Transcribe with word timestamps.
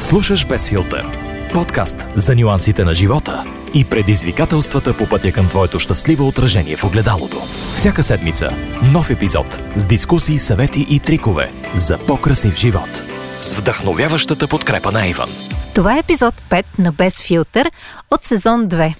Слушаш 0.00 0.46
без 0.46 0.68
филтър. 0.68 1.06
Подкаст 1.54 2.06
за 2.16 2.34
нюансите 2.34 2.84
на 2.84 2.94
живота 2.94 3.44
и 3.74 3.84
предизвикателствата 3.84 4.96
по 4.96 5.08
пътя 5.08 5.32
към 5.32 5.48
твоето 5.48 5.78
щастливо 5.78 6.28
отражение 6.28 6.76
в 6.76 6.84
огледалото. 6.84 7.36
Всяка 7.74 8.02
седмица 8.02 8.50
нов 8.82 9.10
епизод 9.10 9.60
с 9.76 9.86
дискусии, 9.86 10.38
съвети 10.38 10.86
и 10.90 11.00
трикове 11.00 11.52
за 11.74 11.98
по-красив 11.98 12.56
живот. 12.56 13.02
С 13.40 13.54
вдъхновяващата 13.54 14.48
подкрепа 14.48 14.92
на 14.92 15.06
Иван. 15.06 15.28
Това 15.74 15.96
е 15.96 15.98
епизод 15.98 16.34
5 16.50 16.64
на 16.78 16.92
Без 16.92 17.22
филтър 17.22 17.70
от 18.10 18.24
сезон 18.24 18.68
2. 18.68 18.94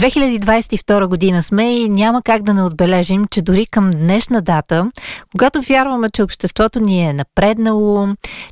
2022 0.00 1.06
година 1.06 1.42
сме 1.42 1.76
и 1.76 1.88
няма 1.88 2.22
как 2.22 2.42
да 2.42 2.54
не 2.54 2.62
отбележим, 2.62 3.24
че 3.30 3.42
дори 3.42 3.66
към 3.66 3.90
днешна 3.90 4.42
дата, 4.42 4.90
когато 5.32 5.62
вярваме, 5.62 6.10
че 6.10 6.22
обществото 6.22 6.80
ни 6.80 7.08
е 7.08 7.12
напреднало, 7.12 8.08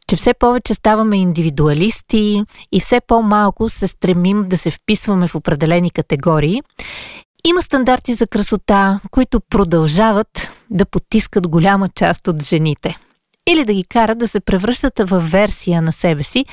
че 0.06 0.16
все 0.16 0.34
повече 0.34 0.74
ставаме 0.74 1.16
индивидуалисти 1.16 2.42
и 2.72 2.80
все 2.80 3.00
по-малко 3.00 3.68
се 3.68 3.88
стремим 3.88 4.44
да 4.48 4.58
се 4.58 4.70
вписваме 4.70 5.28
в 5.28 5.34
определени 5.34 5.90
категории, 5.90 6.62
има 7.46 7.62
стандарти 7.62 8.14
за 8.14 8.26
красота, 8.26 9.00
които 9.10 9.40
продължават 9.50 10.50
да 10.70 10.84
потискат 10.84 11.48
голяма 11.48 11.88
част 11.88 12.28
от 12.28 12.42
жените– 12.42 12.96
или 13.46 13.64
да 13.64 13.74
ги 13.74 13.84
карат 13.84 14.18
да 14.18 14.28
се 14.28 14.40
превръщат 14.40 14.98
в 14.98 15.20
версия 15.20 15.82
на 15.82 15.92
себе 15.92 16.22
си, 16.22 16.44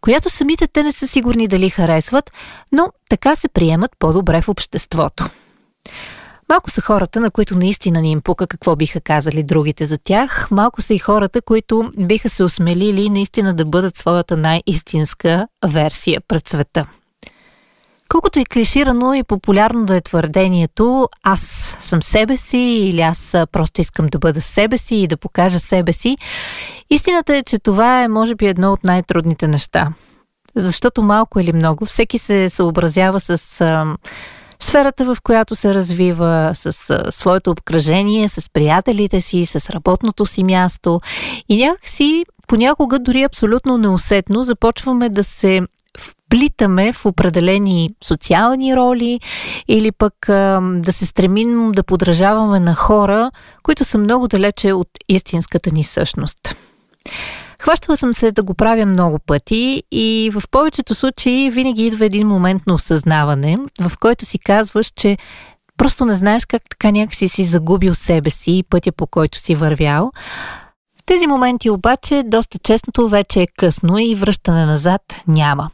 която 0.00 0.30
самите 0.30 0.66
те 0.66 0.82
не 0.82 0.92
са 0.92 1.06
сигурни 1.08 1.48
дали 1.48 1.70
харесват, 1.70 2.30
но 2.72 2.88
така 3.10 3.36
се 3.36 3.48
приемат 3.48 3.90
по-добре 3.98 4.42
в 4.42 4.48
обществото. 4.48 5.30
Малко 6.48 6.70
са 6.70 6.80
хората, 6.80 7.20
на 7.20 7.30
които 7.30 7.58
наистина 7.58 8.00
ни 8.00 8.10
им 8.10 8.20
пука 8.20 8.46
какво 8.46 8.76
биха 8.76 9.00
казали 9.00 9.42
другите 9.42 9.86
за 9.86 9.98
тях. 9.98 10.48
Малко 10.50 10.82
са 10.82 10.94
и 10.94 10.98
хората, 10.98 11.42
които 11.42 11.92
биха 11.98 12.28
се 12.28 12.44
осмелили 12.44 13.08
наистина 13.08 13.54
да 13.54 13.64
бъдат 13.64 13.96
своята 13.96 14.36
най-истинска 14.36 15.48
версия 15.66 16.20
пред 16.28 16.48
света. 16.48 16.86
Колкото 18.10 18.38
и 18.38 18.44
клиширано 18.44 19.14
и 19.14 19.22
популярно 19.22 19.84
да 19.84 19.96
е 19.96 20.00
твърдението 20.00 21.08
аз 21.22 21.40
съм 21.80 22.02
себе 22.02 22.36
си 22.36 22.58
или 22.58 23.00
аз 23.00 23.36
просто 23.52 23.80
искам 23.80 24.06
да 24.06 24.18
бъда 24.18 24.40
себе 24.40 24.78
си 24.78 24.96
и 24.96 25.06
да 25.06 25.16
покажа 25.16 25.58
себе 25.58 25.92
си, 25.92 26.16
истината 26.90 27.36
е, 27.36 27.42
че 27.42 27.58
това 27.58 28.02
е 28.02 28.08
може 28.08 28.34
би 28.34 28.46
едно 28.46 28.72
от 28.72 28.84
най-трудните 28.84 29.48
неща. 29.48 29.88
Защото 30.56 31.02
малко 31.02 31.40
или 31.40 31.52
много 31.52 31.86
всеки 31.86 32.18
се 32.18 32.48
съобразява 32.48 33.20
с 33.20 33.60
а, 33.60 33.84
сферата, 34.60 35.04
в 35.04 35.16
която 35.22 35.56
се 35.56 35.74
развива, 35.74 36.50
с 36.54 36.90
а, 36.90 37.12
своето 37.12 37.50
обкръжение, 37.50 38.28
с 38.28 38.52
приятелите 38.52 39.20
си, 39.20 39.46
с 39.46 39.70
работното 39.70 40.26
си 40.26 40.44
място 40.44 41.00
и 41.48 41.64
някакси 41.64 42.24
понякога 42.46 42.98
дори 42.98 43.22
абсолютно 43.22 43.78
неусетно 43.78 44.42
започваме 44.42 45.08
да 45.08 45.24
се 45.24 45.60
вплитаме 46.30 46.92
в 46.92 47.06
определени 47.06 47.90
социални 48.04 48.76
роли 48.76 49.20
или 49.68 49.92
пък 49.92 50.14
да 50.74 50.92
се 50.92 51.06
стремим 51.06 51.72
да 51.72 51.82
подражаваме 51.82 52.60
на 52.60 52.74
хора, 52.74 53.30
които 53.62 53.84
са 53.84 53.98
много 53.98 54.28
далече 54.28 54.72
от 54.72 54.88
истинската 55.08 55.70
ни 55.70 55.84
същност. 55.84 56.56
Хващала 57.60 57.96
съм 57.96 58.14
се 58.14 58.32
да 58.32 58.42
го 58.42 58.54
правя 58.54 58.86
много 58.86 59.18
пъти 59.18 59.82
и 59.92 60.30
в 60.34 60.42
повечето 60.50 60.94
случаи 60.94 61.50
винаги 61.50 61.86
идва 61.86 62.04
един 62.04 62.28
момент 62.28 62.62
на 62.66 62.74
осъзнаване, 62.74 63.58
в 63.80 63.92
който 64.00 64.24
си 64.24 64.38
казваш, 64.38 64.92
че 64.96 65.18
просто 65.76 66.04
не 66.04 66.14
знаеш 66.14 66.46
как 66.46 66.62
така 66.70 66.90
някакси 66.90 67.28
си 67.28 67.44
загубил 67.44 67.94
себе 67.94 68.30
си 68.30 68.58
и 68.58 68.62
пътя 68.62 68.92
по 68.92 69.06
който 69.06 69.38
си 69.38 69.54
вървял, 69.54 70.10
тези 71.06 71.26
моменти 71.26 71.70
обаче 71.70 72.22
доста 72.26 72.58
честното 72.58 73.08
вече 73.08 73.40
е 73.40 73.46
късно 73.58 73.98
и 73.98 74.14
връщане 74.14 74.66
назад 74.66 75.02
няма. 75.28 75.70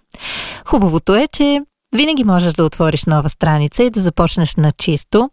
Хубавото 0.66 1.14
е, 1.14 1.26
че 1.32 1.60
винаги 1.96 2.24
можеш 2.24 2.52
да 2.52 2.64
отвориш 2.64 3.04
нова 3.04 3.28
страница 3.28 3.82
и 3.82 3.90
да 3.90 4.00
започнеш 4.00 4.56
на 4.56 4.72
чисто, 4.72 5.30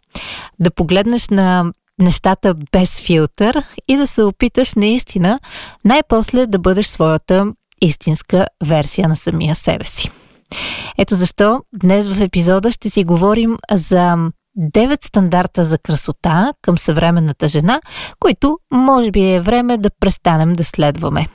да 0.60 0.70
погледнеш 0.70 1.28
на 1.28 1.72
нещата 1.98 2.54
без 2.72 3.00
филтър 3.00 3.62
и 3.88 3.96
да 3.96 4.06
се 4.06 4.22
опиташ 4.22 4.74
наистина 4.74 5.40
най-после 5.84 6.46
да 6.46 6.58
бъдеш 6.58 6.86
своята 6.86 7.46
истинска 7.82 8.46
версия 8.64 9.08
на 9.08 9.16
самия 9.16 9.54
себе 9.54 9.84
си. 9.84 10.10
Ето 10.98 11.14
защо 11.14 11.60
днес 11.74 12.08
в 12.08 12.20
епизода 12.20 12.72
ще 12.72 12.90
си 12.90 13.04
говорим 13.04 13.56
за 13.72 14.16
9 14.58 15.06
стандарта 15.06 15.64
за 15.64 15.78
красота 15.78 16.52
към 16.62 16.78
съвременната 16.78 17.48
жена, 17.48 17.80
които 18.20 18.58
може 18.72 19.10
би 19.10 19.32
е 19.32 19.40
време 19.40 19.78
да 19.78 19.90
престанем 20.00 20.52
да 20.52 20.64
следваме. 20.64 21.28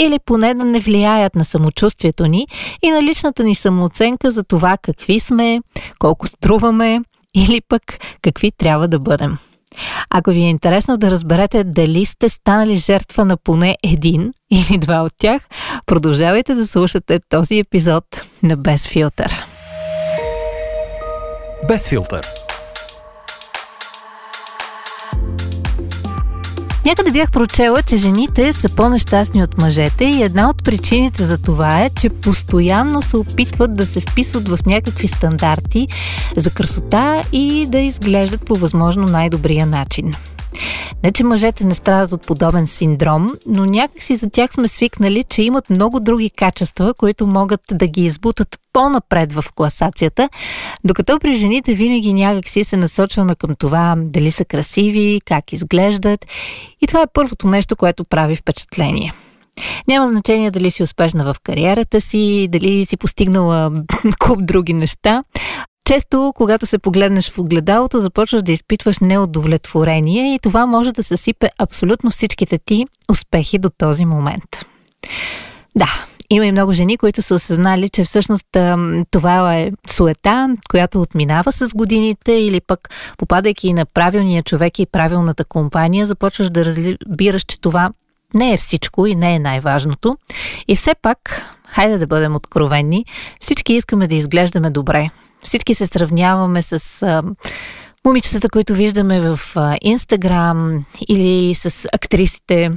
Или 0.00 0.18
поне 0.26 0.54
да 0.54 0.64
не 0.64 0.80
влияят 0.80 1.34
на 1.34 1.44
самочувствието 1.44 2.26
ни 2.26 2.46
и 2.82 2.90
на 2.90 3.02
личната 3.02 3.44
ни 3.44 3.54
самооценка 3.54 4.30
за 4.30 4.44
това 4.44 4.76
какви 4.82 5.20
сме, 5.20 5.60
колко 5.98 6.26
струваме 6.26 7.00
или 7.34 7.60
пък 7.68 7.82
какви 8.22 8.52
трябва 8.52 8.88
да 8.88 8.98
бъдем. 8.98 9.38
Ако 10.10 10.30
ви 10.30 10.40
е 10.40 10.50
интересно 10.50 10.96
да 10.96 11.10
разберете 11.10 11.64
дали 11.64 12.04
сте 12.04 12.28
станали 12.28 12.76
жертва 12.76 13.24
на 13.24 13.36
поне 13.36 13.76
един 13.82 14.32
или 14.50 14.78
два 14.78 15.02
от 15.02 15.12
тях, 15.16 15.42
продължавайте 15.86 16.54
да 16.54 16.66
слушате 16.66 17.20
този 17.28 17.58
епизод 17.58 18.04
на 18.42 18.56
Без 18.56 18.86
филтър. 18.88 19.46
Без 21.68 21.88
филтър 21.88 22.45
Някъде 26.86 27.10
бях 27.10 27.30
прочела, 27.30 27.82
че 27.82 27.96
жените 27.96 28.52
са 28.52 28.68
по-нещастни 28.68 29.42
от 29.42 29.58
мъжете 29.58 30.04
и 30.04 30.22
една 30.22 30.50
от 30.50 30.64
причините 30.64 31.24
за 31.24 31.38
това 31.38 31.80
е, 31.80 31.90
че 31.90 32.08
постоянно 32.08 33.02
се 33.02 33.16
опитват 33.16 33.74
да 33.74 33.86
се 33.86 34.00
вписват 34.00 34.48
в 34.48 34.58
някакви 34.66 35.08
стандарти 35.08 35.88
за 36.36 36.50
красота 36.50 37.22
и 37.32 37.66
да 37.68 37.78
изглеждат 37.78 38.44
по 38.46 38.54
възможно 38.54 39.04
най-добрия 39.04 39.66
начин. 39.66 40.12
Не, 41.06 41.12
че 41.12 41.24
мъжете 41.24 41.64
не 41.66 41.74
страдат 41.74 42.12
от 42.12 42.26
подобен 42.26 42.66
синдром, 42.66 43.28
но 43.46 43.64
някакси 43.64 44.16
за 44.16 44.30
тях 44.30 44.52
сме 44.52 44.68
свикнали, 44.68 45.22
че 45.22 45.42
имат 45.42 45.70
много 45.70 46.00
други 46.00 46.30
качества, 46.30 46.94
които 46.94 47.26
могат 47.26 47.60
да 47.72 47.86
ги 47.86 48.04
избутат 48.04 48.58
по-напред 48.72 49.32
в 49.32 49.44
класацията, 49.54 50.28
докато 50.84 51.18
при 51.18 51.36
жените 51.36 51.74
винаги 51.74 52.12
някакси 52.12 52.64
се 52.64 52.76
насочваме 52.76 53.34
към 53.34 53.54
това 53.58 53.94
дали 53.98 54.30
са 54.30 54.44
красиви, 54.44 55.20
как 55.24 55.52
изглеждат 55.52 56.26
и 56.80 56.86
това 56.86 57.02
е 57.02 57.12
първото 57.12 57.48
нещо, 57.48 57.76
което 57.76 58.04
прави 58.04 58.36
впечатление. 58.36 59.12
Няма 59.88 60.08
значение 60.08 60.50
дали 60.50 60.70
си 60.70 60.82
успешна 60.82 61.34
в 61.34 61.40
кариерата 61.40 62.00
си, 62.00 62.48
дали 62.50 62.84
си 62.84 62.96
постигнала 62.96 63.72
куп 64.18 64.46
други 64.46 64.72
неща. 64.72 65.22
Често, 65.86 66.32
когато 66.36 66.66
се 66.66 66.78
погледнеш 66.78 67.30
в 67.30 67.38
огледалото, 67.38 68.00
започваш 68.00 68.42
да 68.42 68.52
изпитваш 68.52 68.98
неудовлетворение 68.98 70.34
и 70.34 70.38
това 70.38 70.66
може 70.66 70.92
да 70.92 71.02
съсипе 71.02 71.48
абсолютно 71.58 72.10
всичките 72.10 72.58
ти 72.58 72.86
успехи 73.10 73.58
до 73.58 73.70
този 73.78 74.04
момент. 74.04 74.66
Да, 75.76 76.04
има 76.30 76.46
и 76.46 76.52
много 76.52 76.72
жени, 76.72 76.96
които 76.96 77.22
са 77.22 77.34
осъзнали, 77.34 77.88
че 77.88 78.04
всъщност 78.04 78.46
това 79.10 79.56
е 79.56 79.70
суета, 79.90 80.56
която 80.70 81.00
отминава 81.00 81.52
с 81.52 81.74
годините 81.74 82.32
или 82.32 82.60
пък 82.60 82.88
попадайки 83.18 83.72
на 83.72 83.86
правилния 83.86 84.42
човек 84.42 84.78
и 84.78 84.86
правилната 84.86 85.44
компания, 85.44 86.06
започваш 86.06 86.50
да 86.50 86.64
разбираш, 86.64 87.44
че 87.44 87.60
това 87.60 87.90
не 88.34 88.52
е 88.52 88.56
всичко 88.56 89.06
и 89.06 89.14
не 89.14 89.34
е 89.34 89.38
най-важното. 89.38 90.16
И 90.68 90.76
все 90.76 90.94
пак, 91.02 91.42
хайде 91.66 91.98
да 91.98 92.06
бъдем 92.06 92.36
откровенни, 92.36 93.04
всички 93.40 93.72
искаме 93.72 94.06
да 94.06 94.14
изглеждаме 94.14 94.70
добре. 94.70 95.10
Всички 95.46 95.74
се 95.74 95.86
сравняваме 95.86 96.62
с 96.62 97.02
а, 97.02 97.22
момичетата, 98.04 98.48
които 98.50 98.74
виждаме 98.74 99.20
в 99.20 99.40
Инстаграм 99.80 100.84
или 101.08 101.54
с 101.54 101.88
актрисите, 101.92 102.70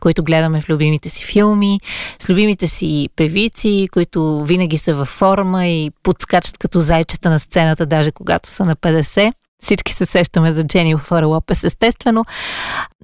които 0.00 0.24
гледаме 0.24 0.60
в 0.60 0.68
любимите 0.68 1.10
си 1.10 1.24
филми, 1.24 1.80
с 2.18 2.30
любимите 2.30 2.66
си 2.66 3.08
певици, 3.16 3.88
които 3.92 4.44
винаги 4.44 4.78
са 4.78 4.94
във 4.94 5.08
форма 5.08 5.66
и 5.66 5.90
подскачат 6.02 6.58
като 6.58 6.80
зайчета 6.80 7.30
на 7.30 7.38
сцената, 7.38 7.86
даже 7.86 8.12
когато 8.12 8.50
са 8.50 8.64
на 8.64 8.76
50. 8.76 9.32
Всички 9.62 9.92
се 9.92 10.06
сещаме 10.06 10.52
за 10.52 10.64
Джени 10.64 10.96
Фара 10.96 11.26
Лопес, 11.26 11.64
естествено. 11.64 12.24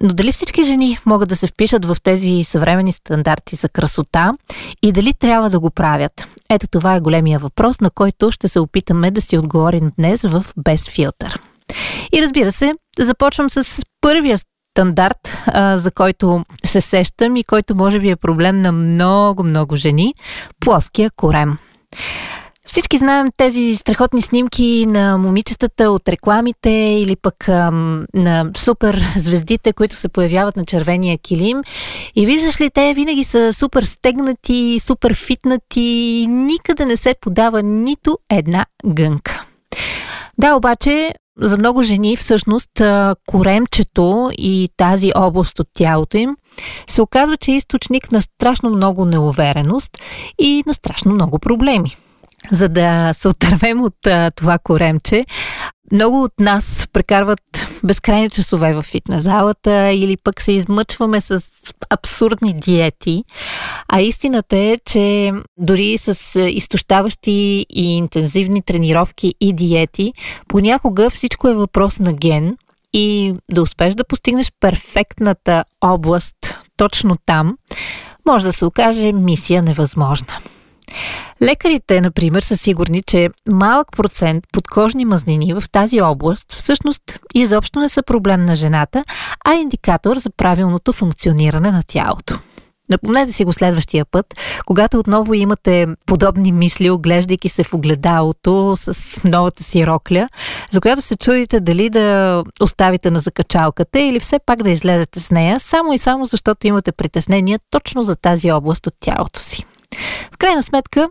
Но 0.01 0.13
дали 0.13 0.31
всички 0.31 0.63
жени 0.63 0.97
могат 1.05 1.29
да 1.29 1.35
се 1.35 1.47
впишат 1.47 1.85
в 1.85 1.97
тези 2.03 2.43
съвремени 2.43 2.91
стандарти 2.91 3.55
за 3.55 3.69
красота 3.69 4.31
и 4.81 4.91
дали 4.91 5.13
трябва 5.13 5.49
да 5.49 5.59
го 5.59 5.71
правят? 5.71 6.27
Ето 6.49 6.67
това 6.67 6.95
е 6.95 6.99
големия 6.99 7.39
въпрос, 7.39 7.81
на 7.81 7.89
който 7.89 8.31
ще 8.31 8.47
се 8.47 8.59
опитаме 8.59 9.11
да 9.11 9.21
си 9.21 9.37
отговорим 9.37 9.91
днес 9.99 10.21
в 10.21 10.45
Без 10.57 10.89
филтър. 10.89 11.39
И 12.13 12.21
разбира 12.21 12.51
се, 12.51 12.73
започвам 12.99 13.49
с 13.49 13.81
първия 14.01 14.37
стандарт, 14.73 15.37
а, 15.45 15.77
за 15.77 15.91
който 15.91 16.45
се 16.65 16.81
сещам 16.81 17.35
и 17.35 17.43
който 17.43 17.75
може 17.75 17.99
би 17.99 18.09
е 18.09 18.15
проблем 18.15 18.61
на 18.61 18.71
много-много 18.71 19.75
жени– 19.75 20.13
плоския 20.59 21.11
корем. 21.15 21.57
Всички 22.73 22.97
знаем 22.97 23.27
тези 23.37 23.75
страхотни 23.75 24.21
снимки 24.21 24.85
на 24.85 25.17
момичетата 25.17 25.91
от 25.91 26.09
рекламите 26.09 26.69
или 26.69 27.15
пък 27.15 27.49
ам, 27.49 28.05
на 28.13 28.51
супер 28.57 29.01
звездите, 29.15 29.73
които 29.73 29.95
се 29.95 30.09
появяват 30.09 30.57
на 30.57 30.65
червения 30.65 31.17
килим. 31.17 31.61
И 32.15 32.25
виждаш 32.25 32.61
ли, 32.61 32.69
те 32.69 32.93
винаги 32.93 33.23
са 33.23 33.53
супер 33.53 33.83
стегнати, 33.83 34.79
супер 34.79 35.15
фитнати 35.15 35.81
и 35.81 36.27
никъде 36.27 36.85
не 36.85 36.97
се 36.97 37.15
подава 37.21 37.63
нито 37.63 38.17
една 38.29 38.65
гънка. 38.85 39.43
Да, 40.37 40.55
обаче 40.55 41.13
за 41.37 41.57
много 41.57 41.83
жени 41.83 42.17
всъщност 42.17 42.81
коремчето 43.27 44.31
и 44.37 44.69
тази 44.77 45.11
област 45.15 45.59
от 45.59 45.67
тялото 45.73 46.17
им 46.17 46.35
се 46.87 47.01
оказва, 47.01 47.37
че 47.37 47.51
е 47.51 47.55
източник 47.55 48.11
на 48.11 48.21
страшно 48.21 48.69
много 48.69 49.05
неувереност 49.05 49.97
и 50.39 50.63
на 50.67 50.73
страшно 50.73 51.11
много 51.11 51.39
проблеми. 51.39 51.97
За 52.51 52.69
да 52.69 53.09
се 53.13 53.27
отървем 53.27 53.83
от 53.83 54.07
а, 54.07 54.31
това 54.31 54.57
коремче, 54.57 55.25
много 55.91 56.23
от 56.23 56.39
нас 56.39 56.87
прекарват 56.93 57.39
безкрайни 57.83 58.29
часове 58.29 58.73
в 58.73 58.81
фитнес 58.81 59.21
залата 59.21 59.91
или 59.91 60.17
пък 60.17 60.41
се 60.41 60.51
измъчваме 60.51 61.21
с 61.21 61.43
абсурдни 61.89 62.53
диети. 62.53 63.23
А 63.87 64.01
истината 64.01 64.57
е, 64.57 64.77
че 64.85 65.31
дори 65.57 65.97
с 65.97 66.39
изтощаващи 66.41 67.65
и 67.69 67.97
интензивни 67.97 68.61
тренировки 68.61 69.35
и 69.41 69.53
диети, 69.53 70.13
понякога 70.47 71.09
всичко 71.09 71.47
е 71.47 71.53
въпрос 71.53 71.99
на 71.99 72.13
ген 72.13 72.57
и 72.93 73.35
да 73.51 73.61
успеш 73.61 73.95
да 73.95 74.03
постигнеш 74.03 74.51
перфектната 74.59 75.63
област 75.81 76.59
точно 76.77 77.17
там, 77.25 77.57
може 78.27 78.45
да 78.45 78.53
се 78.53 78.65
окаже 78.65 79.11
мисия 79.11 79.63
невъзможна. 79.63 80.37
Лекарите, 81.41 82.01
например, 82.01 82.41
са 82.41 82.57
сигурни, 82.57 83.01
че 83.01 83.29
малък 83.51 83.87
процент 83.91 84.43
подкожни 84.51 85.05
мазнини 85.05 85.53
в 85.53 85.63
тази 85.71 86.01
област 86.01 86.53
всъщност 86.53 87.19
изобщо 87.35 87.79
не 87.79 87.89
са 87.89 88.03
проблем 88.03 88.45
на 88.45 88.55
жената, 88.55 89.03
а 89.45 89.53
индикатор 89.53 90.17
за 90.17 90.29
правилното 90.29 90.93
функциониране 90.93 91.71
на 91.71 91.83
тялото. 91.87 92.39
Напомнете 92.89 93.31
си 93.31 93.45
го 93.45 93.53
следващия 93.53 94.05
път, 94.05 94.25
когато 94.65 94.99
отново 94.99 95.33
имате 95.33 95.87
подобни 96.05 96.51
мисли, 96.51 96.89
оглеждайки 96.89 97.49
се 97.49 97.63
в 97.63 97.73
огледалото 97.73 98.73
с 98.75 99.19
новата 99.23 99.63
си 99.63 99.87
рокля, 99.87 100.27
за 100.71 100.81
която 100.81 101.01
се 101.01 101.17
чудите 101.17 101.59
дали 101.59 101.89
да 101.89 102.43
оставите 102.61 103.11
на 103.11 103.19
закачалката 103.19 103.99
или 103.99 104.19
все 104.19 104.37
пак 104.45 104.63
да 104.63 104.69
излезете 104.69 105.19
с 105.19 105.31
нея, 105.31 105.59
само 105.59 105.93
и 105.93 105.97
само 105.97 106.25
защото 106.25 106.67
имате 106.67 106.91
притеснения 106.91 107.59
точно 107.69 108.03
за 108.03 108.15
тази 108.15 108.51
област 108.51 108.87
от 108.87 108.93
тялото 108.99 109.39
си. 109.39 109.65
В 110.31 110.37
крайна 110.37 110.63
сметка, 110.63 111.09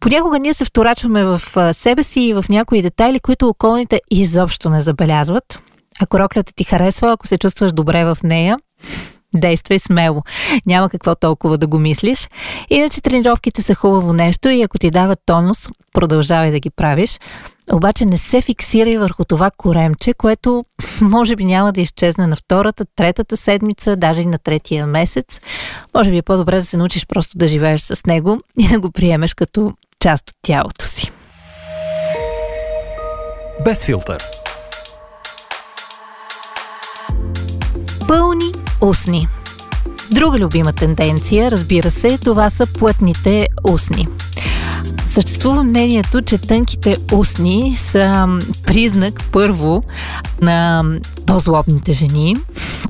понякога 0.00 0.38
ние 0.38 0.54
се 0.54 0.64
вторачваме 0.64 1.24
в 1.24 1.40
себе 1.74 2.02
си 2.02 2.20
и 2.20 2.34
в 2.34 2.44
някои 2.48 2.82
детайли, 2.82 3.20
които 3.20 3.48
околните 3.48 4.00
изобщо 4.10 4.70
не 4.70 4.80
забелязват. 4.80 5.58
Ако 6.00 6.18
роклята 6.18 6.52
ти 6.52 6.64
харесва, 6.64 7.12
ако 7.12 7.26
се 7.26 7.38
чувстваш 7.38 7.72
добре 7.72 8.04
в 8.04 8.18
нея, 8.24 8.58
действай 9.38 9.78
смело. 9.78 10.22
Няма 10.66 10.90
какво 10.90 11.14
толкова 11.14 11.58
да 11.58 11.66
го 11.66 11.78
мислиш. 11.78 12.28
Иначе 12.70 13.00
тренировките 13.00 13.62
са 13.62 13.74
хубаво 13.74 14.12
нещо 14.12 14.48
и 14.48 14.62
ако 14.62 14.78
ти 14.78 14.90
дават 14.90 15.18
тонус, 15.26 15.68
продължавай 15.92 16.50
да 16.50 16.60
ги 16.60 16.70
правиш. 16.70 17.18
Обаче 17.72 18.04
не 18.04 18.16
се 18.16 18.40
фиксирай 18.40 18.98
върху 18.98 19.24
това 19.24 19.50
коремче, 19.50 20.14
което 20.14 20.64
може 21.00 21.36
би 21.36 21.44
няма 21.44 21.72
да 21.72 21.80
изчезне 21.80 22.26
на 22.26 22.36
втората, 22.36 22.84
третата 22.96 23.36
седмица, 23.36 23.96
даже 23.96 24.22
и 24.22 24.26
на 24.26 24.38
третия 24.38 24.86
месец. 24.86 25.40
Може 25.94 26.10
би 26.10 26.16
е 26.16 26.22
по-добре 26.22 26.56
да 26.56 26.64
се 26.64 26.76
научиш 26.76 27.06
просто 27.06 27.38
да 27.38 27.48
живееш 27.48 27.80
с 27.80 28.06
него 28.06 28.40
и 28.58 28.68
да 28.68 28.80
го 28.80 28.90
приемеш 28.90 29.34
като 29.34 29.72
част 30.00 30.30
от 30.30 30.36
тялото 30.42 30.84
си. 30.84 31.10
Без 33.64 33.84
филтър. 33.84 34.24
Пълни 38.08 38.52
устни. 38.80 39.28
Друга 40.10 40.38
любима 40.38 40.72
тенденция, 40.72 41.50
разбира 41.50 41.90
се, 41.90 42.18
това 42.18 42.50
са 42.50 42.66
плътните 42.66 43.48
устни. 43.64 44.08
Съществува 45.06 45.64
мнението, 45.64 46.22
че 46.22 46.38
тънките 46.38 46.96
устни 47.12 47.74
са 47.74 48.26
признак 48.66 49.24
първо 49.32 49.82
на 50.40 50.84
по-злобните 51.26 51.92
жени. 51.92 52.36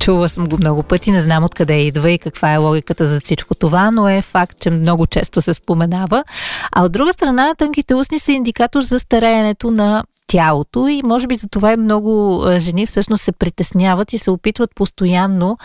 Чула 0.00 0.28
съм 0.28 0.48
го 0.48 0.56
много 0.58 0.82
пъти, 0.82 1.10
не 1.10 1.20
знам 1.20 1.44
откъде 1.44 1.80
идва 1.80 2.10
и 2.10 2.18
каква 2.18 2.52
е 2.52 2.56
логиката 2.56 3.06
за 3.06 3.20
всичко 3.20 3.54
това, 3.54 3.90
но 3.90 4.08
е 4.08 4.22
факт, 4.22 4.56
че 4.60 4.70
много 4.70 5.06
често 5.06 5.40
се 5.40 5.54
споменава. 5.54 6.24
А 6.72 6.84
от 6.84 6.92
друга 6.92 7.12
страна, 7.12 7.54
тънките 7.58 7.94
устни 7.94 8.18
са 8.18 8.32
индикатор 8.32 8.82
за 8.82 8.98
стареенето 8.98 9.70
на 9.70 10.04
тялото 10.28 10.88
и 10.88 11.02
може 11.04 11.26
би 11.26 11.36
за 11.36 11.48
това 11.48 11.72
и 11.72 11.76
много 11.76 12.44
жени 12.58 12.86
всъщност 12.86 13.24
се 13.24 13.32
притесняват 13.32 14.12
и 14.12 14.18
се 14.18 14.30
опитват 14.30 14.70
постоянно 14.74 15.58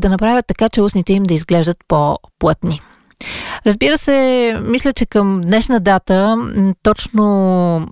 да 0.00 0.08
направят 0.08 0.46
така, 0.46 0.68
че 0.68 0.82
устните 0.82 1.12
им 1.12 1.22
да 1.22 1.34
изглеждат 1.34 1.76
по-плътни. 1.88 2.80
Разбира 3.66 3.98
се, 3.98 4.60
мисля, 4.62 4.92
че 4.92 5.06
към 5.06 5.40
днешна 5.40 5.80
дата 5.80 6.36
точно 6.82 7.88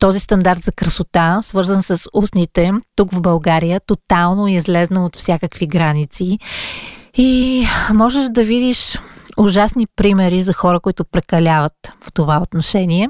този 0.00 0.20
стандарт 0.20 0.62
за 0.62 0.72
красота, 0.72 1.38
свързан 1.42 1.82
с 1.82 2.08
устните, 2.14 2.72
тук 2.96 3.14
в 3.14 3.20
България, 3.20 3.80
тотално 3.80 4.48
излезна 4.48 5.04
от 5.04 5.16
всякакви 5.16 5.66
граници. 5.66 6.38
И 7.16 7.64
можеш 7.94 8.26
да 8.30 8.44
видиш 8.44 8.98
ужасни 9.36 9.86
примери 9.96 10.42
за 10.42 10.52
хора, 10.52 10.80
които 10.80 11.04
прекаляват 11.04 11.72
в 12.04 12.12
това 12.12 12.40
отношение. 12.42 13.08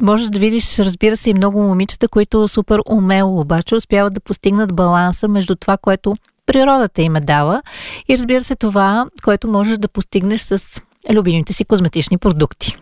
Можеш 0.00 0.26
да 0.26 0.38
видиш, 0.38 0.78
разбира 0.78 1.16
се, 1.16 1.30
и 1.30 1.34
много 1.34 1.62
момичета, 1.62 2.08
които 2.08 2.48
супер 2.48 2.80
умело 2.90 3.40
обаче 3.40 3.74
успяват 3.74 4.14
да 4.14 4.20
постигнат 4.20 4.76
баланса 4.76 5.28
между 5.28 5.56
това, 5.56 5.76
което 5.76 6.14
природата 6.46 7.02
им 7.02 7.16
е 7.16 7.20
дала 7.20 7.62
и 8.08 8.18
разбира 8.18 8.44
се 8.44 8.56
това, 8.56 9.06
което 9.24 9.48
можеш 9.48 9.78
да 9.78 9.88
постигнеш 9.88 10.40
с 10.40 10.80
любимите 11.10 11.52
си 11.52 11.64
козметични 11.64 12.18
продукти. 12.18 12.76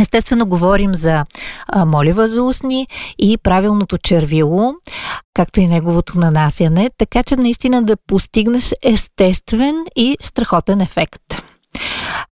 Естествено, 0.00 0.46
говорим 0.46 0.94
за 0.94 1.24
а, 1.68 1.84
молива 1.84 2.28
за 2.28 2.42
устни 2.42 2.86
и 3.18 3.38
правилното 3.42 3.98
червило, 3.98 4.72
както 5.34 5.60
и 5.60 5.66
неговото 5.66 6.18
нанасяне, 6.18 6.90
така 6.98 7.22
че 7.22 7.36
наистина 7.36 7.82
да 7.82 7.96
постигнеш 7.96 8.72
естествен 8.82 9.84
и 9.96 10.16
страхотен 10.20 10.80
ефект. 10.80 11.42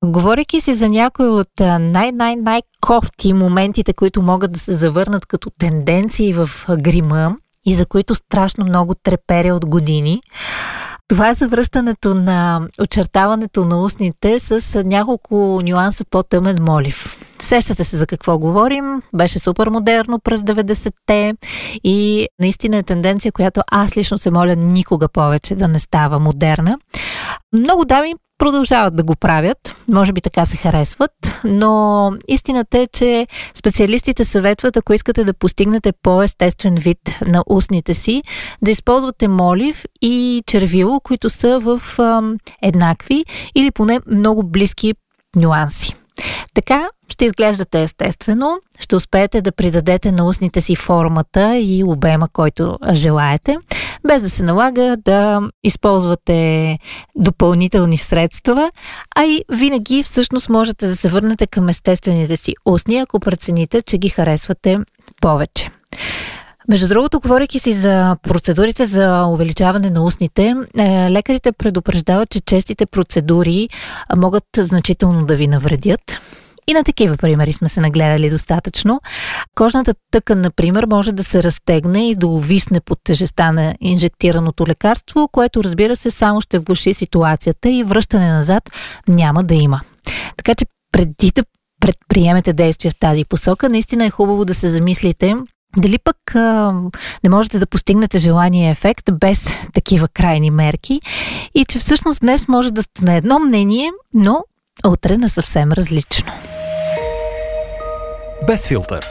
Говорейки 0.05 0.61
си 0.61 0.73
за 0.73 0.89
някои 0.89 1.27
от 1.27 1.59
най-най-най-кофти 1.79 3.33
моментите, 3.33 3.93
които 3.93 4.21
могат 4.21 4.51
да 4.51 4.59
се 4.59 4.73
завърнат 4.73 5.25
като 5.25 5.49
тенденции 5.59 6.33
в 6.33 6.49
грима 6.79 7.35
и 7.65 7.73
за 7.73 7.85
които 7.85 8.15
страшно 8.15 8.65
много 8.65 8.95
треперя 9.03 9.55
от 9.55 9.65
години, 9.65 10.21
това 11.11 11.29
е 11.29 11.33
завръщането 11.33 12.15
на 12.15 12.67
очертаването 12.81 13.65
на 13.65 13.81
устните 13.81 14.39
с 14.39 14.83
няколко 14.83 15.61
нюанса 15.63 16.05
по-тъмен 16.11 16.57
молив. 16.61 17.17
Сещате 17.39 17.83
се 17.83 17.97
за 17.97 18.07
какво 18.07 18.37
говорим. 18.37 19.01
Беше 19.15 19.39
супер 19.39 19.67
модерно 19.67 20.19
през 20.19 20.41
90-те 20.41 21.33
и 21.83 22.27
наистина 22.39 22.77
е 22.77 22.83
тенденция, 22.83 23.31
която 23.31 23.61
аз 23.71 23.97
лично 23.97 24.17
се 24.17 24.31
моля 24.31 24.55
никога 24.55 25.07
повече 25.07 25.55
да 25.55 25.67
не 25.67 25.79
става 25.79 26.19
модерна. 26.19 26.77
Много 27.53 27.85
дами 27.85 28.13
продължават 28.37 28.95
да 28.95 29.03
го 29.03 29.15
правят, 29.15 29.75
може 29.87 30.13
би 30.13 30.21
така 30.21 30.45
се 30.45 30.57
харесват, 30.57 31.11
но 31.43 32.13
истината 32.27 32.77
е, 32.79 32.87
че 32.87 33.27
специалистите 33.53 34.25
съветват, 34.25 34.77
ако 34.77 34.93
искате 34.93 35.23
да 35.23 35.33
постигнете 35.33 35.91
по-естествен 36.03 36.75
вид 36.75 36.99
на 37.27 37.43
устните 37.49 37.93
си, 37.93 38.21
да 38.61 38.71
използвате 38.71 39.27
молив 39.27 39.85
и 40.01 40.43
червило, 40.47 40.99
които 40.99 41.29
са 41.29 41.59
в 41.59 41.99
а, 41.99 42.21
еднакви 42.61 43.23
или 43.55 43.71
поне 43.71 43.99
много 44.07 44.43
близки 44.43 44.93
нюанси. 45.35 46.00
Така 46.53 46.87
ще 47.09 47.25
изглеждате 47.25 47.83
естествено, 47.83 48.57
ще 48.79 48.95
успеете 48.95 49.41
да 49.41 49.51
придадете 49.51 50.11
на 50.11 50.27
устните 50.27 50.61
си 50.61 50.75
формата 50.75 51.57
и 51.57 51.83
обема, 51.85 52.27
който 52.33 52.77
желаете, 52.93 53.57
без 54.07 54.21
да 54.21 54.29
се 54.29 54.43
налага 54.43 54.97
да 55.05 55.41
използвате 55.63 56.77
допълнителни 57.15 57.97
средства, 57.97 58.71
а 59.15 59.23
и 59.23 59.43
винаги 59.53 60.03
всъщност 60.03 60.49
можете 60.49 60.87
да 60.87 60.95
се 60.95 61.09
върнете 61.09 61.47
към 61.47 61.69
естествените 61.69 62.37
си 62.37 62.53
устни, 62.65 62.97
ако 62.97 63.19
прецените, 63.19 63.81
че 63.81 63.97
ги 63.97 64.09
харесвате 64.09 64.77
повече. 65.21 65.69
Между 66.69 66.87
другото, 66.87 67.19
говоряки 67.19 67.59
си 67.59 67.73
за 67.73 68.17
процедурите 68.23 68.85
за 68.85 69.25
увеличаване 69.25 69.89
на 69.89 70.03
устните, 70.03 70.55
е, 70.77 71.11
лекарите 71.11 71.51
предупреждават, 71.51 72.29
че 72.29 72.39
честите 72.39 72.85
процедури 72.85 73.69
могат 74.17 74.43
значително 74.57 75.25
да 75.25 75.35
ви 75.35 75.47
навредят. 75.47 76.01
И 76.67 76.73
на 76.73 76.83
такива 76.83 77.17
примери 77.17 77.53
сме 77.53 77.69
се 77.69 77.81
нагледали 77.81 78.29
достатъчно. 78.29 79.01
Кожната 79.55 79.93
тъкан, 80.11 80.41
например, 80.41 80.85
може 80.91 81.11
да 81.11 81.23
се 81.23 81.43
разтегне 81.43 82.09
и 82.09 82.15
да 82.15 82.27
увисне 82.27 82.81
под 82.81 82.99
тежеста 83.03 83.51
на 83.51 83.75
инжектираното 83.81 84.67
лекарство, 84.67 85.29
което 85.31 85.63
разбира 85.63 85.95
се 85.95 86.11
само 86.11 86.41
ще 86.41 86.59
влуши 86.59 86.93
ситуацията 86.93 87.69
и 87.69 87.83
връщане 87.83 88.27
назад 88.27 88.69
няма 89.07 89.43
да 89.43 89.55
има. 89.55 89.81
Така 90.37 90.53
че 90.55 90.65
преди 90.91 91.31
да 91.35 91.43
предприемете 91.79 92.53
действия 92.53 92.91
в 92.91 92.99
тази 92.99 93.25
посока, 93.25 93.69
наистина 93.69 94.05
е 94.05 94.09
хубаво 94.09 94.45
да 94.45 94.53
се 94.53 94.69
замислите 94.69 95.35
дали 95.77 95.97
пък 95.97 96.35
а, 96.35 96.73
не 97.23 97.29
можете 97.29 97.59
да 97.59 97.65
постигнете 97.67 98.17
желания 98.17 98.71
ефект 98.71 99.05
без 99.13 99.55
такива 99.73 100.07
крайни 100.07 100.51
мерки 100.51 101.01
и 101.55 101.65
че 101.65 101.79
всъщност 101.79 102.21
днес 102.21 102.47
може 102.47 102.71
да 102.71 102.83
сте 102.83 103.05
на 103.05 103.13
едно 103.13 103.39
мнение, 103.39 103.91
но 104.13 104.43
утре 104.85 105.17
на 105.17 105.29
съвсем 105.29 105.71
различно. 105.71 106.31
Без 108.47 108.67
филтър. 108.67 109.05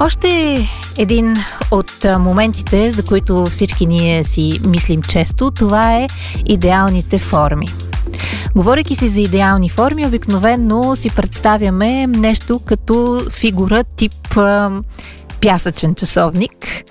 Още 0.00 0.58
един 0.98 1.34
от 1.70 2.04
моментите, 2.04 2.90
за 2.90 3.04
които 3.04 3.46
всички 3.46 3.86
ние 3.86 4.24
си 4.24 4.60
мислим 4.66 5.02
често, 5.02 5.50
това 5.50 5.94
е 5.94 6.06
идеалните 6.46 7.18
форми. 7.18 7.66
Говорейки 8.58 8.94
си 8.94 9.08
за 9.08 9.20
идеални 9.20 9.68
форми, 9.68 10.06
обикновено 10.06 10.96
си 10.96 11.10
представяме 11.16 12.06
нещо 12.06 12.60
като 12.64 13.20
фигура 13.30 13.84
тип 13.84 14.36
а, 14.36 14.70
пясъчен 15.40 15.94
часовник, 15.94 16.84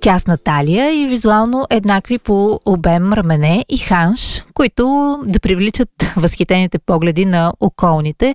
тясна 0.00 0.38
талия 0.38 1.02
и 1.02 1.06
визуално 1.06 1.66
еднакви 1.70 2.18
по 2.18 2.60
обем 2.66 3.12
рамене 3.12 3.64
и 3.68 3.78
ханш, 3.78 4.44
които 4.54 5.16
да 5.26 5.40
привличат 5.40 5.88
възхитените 6.16 6.78
погледи 6.78 7.24
на 7.24 7.52
околните, 7.60 8.34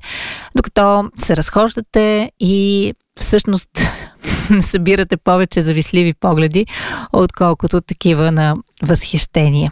докато 0.56 1.10
се 1.18 1.38
разхождате 1.38 2.32
и 2.39 2.94
всъщност 3.20 3.70
събирате 4.62 5.18
повече 5.18 5.62
зависливи 5.62 6.13
погледи, 6.20 6.65
отколкото 7.13 7.82
такива 7.82 8.32
на 8.32 8.56
възхищение. 8.84 9.72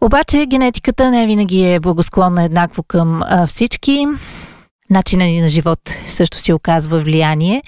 Обаче 0.00 0.46
генетиката 0.46 1.10
не 1.10 1.26
винаги 1.26 1.72
е 1.72 1.80
благосклонна 1.80 2.44
еднакво 2.44 2.82
към 2.82 3.22
а, 3.22 3.46
всички. 3.46 4.06
Начинът 4.90 5.26
ни 5.26 5.40
на 5.40 5.48
живот 5.48 5.80
също 6.06 6.38
си 6.38 6.52
оказва 6.52 6.98
влияние 6.98 7.62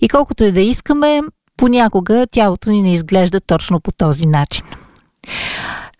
и 0.00 0.08
колкото 0.08 0.44
и 0.44 0.52
да 0.52 0.60
искаме, 0.60 1.20
понякога 1.56 2.26
тялото 2.30 2.70
ни 2.70 2.82
не 2.82 2.92
изглежда 2.92 3.40
точно 3.40 3.80
по 3.80 3.92
този 3.92 4.26
начин. 4.26 4.64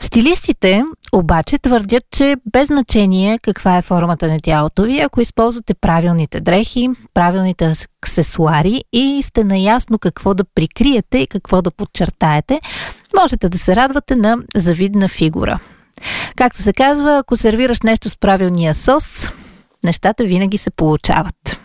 Стилистите 0.00 0.84
обаче 1.12 1.58
твърдят, 1.58 2.04
че 2.10 2.36
без 2.52 2.66
значение 2.66 3.38
каква 3.38 3.78
е 3.78 3.82
формата 3.82 4.28
на 4.28 4.40
тялото 4.40 4.82
ви, 4.82 5.00
ако 5.00 5.20
използвате 5.20 5.74
правилните 5.74 6.40
дрехи, 6.40 6.88
правилните 7.14 7.72
аксесуари 8.02 8.82
и 8.92 9.22
сте 9.22 9.44
наясно 9.44 9.98
какво 9.98 10.34
да 10.34 10.44
прикриете 10.54 11.18
и 11.18 11.26
какво 11.26 11.62
да 11.62 11.70
подчертаете, 11.70 12.60
можете 13.20 13.48
да 13.48 13.58
се 13.58 13.76
радвате 13.76 14.16
на 14.16 14.36
завидна 14.56 15.08
фигура. 15.08 15.58
Както 16.36 16.62
се 16.62 16.72
казва, 16.72 17.18
ако 17.18 17.36
сервираш 17.36 17.80
нещо 17.82 18.10
с 18.10 18.16
правилния 18.16 18.74
сос, 18.74 19.32
нещата 19.84 20.24
винаги 20.24 20.58
се 20.58 20.70
получават. 20.70 21.60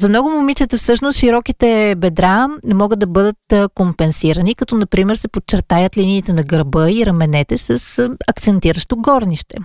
За 0.00 0.08
много 0.08 0.30
момичета 0.30 0.78
всъщност 0.78 1.18
широките 1.18 1.94
бедра 1.98 2.48
могат 2.74 2.98
да 2.98 3.06
бъдат 3.06 3.72
компенсирани, 3.74 4.54
като 4.54 4.76
например 4.76 5.14
се 5.14 5.28
подчертаят 5.28 5.96
линиите 5.96 6.32
на 6.32 6.42
гърба 6.42 6.90
и 6.90 7.06
раменете 7.06 7.58
с 7.58 8.08
акцентиращо 8.28 8.96
горнище. 8.96 9.56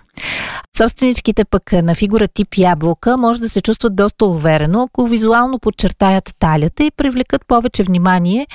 Собственичките 0.77 1.45
пък 1.45 1.71
на 1.71 1.95
фигура 1.95 2.27
тип 2.27 2.47
ябълка 2.57 3.17
може 3.17 3.39
да 3.39 3.49
се 3.49 3.61
чувстват 3.61 3.95
доста 3.95 4.25
уверено, 4.25 4.83
ако 4.83 5.07
визуално 5.07 5.59
подчертаят 5.59 6.31
талията 6.39 6.83
и 6.83 6.91
привлекат 6.91 7.41
повече 7.47 7.83
внимание 7.83 8.47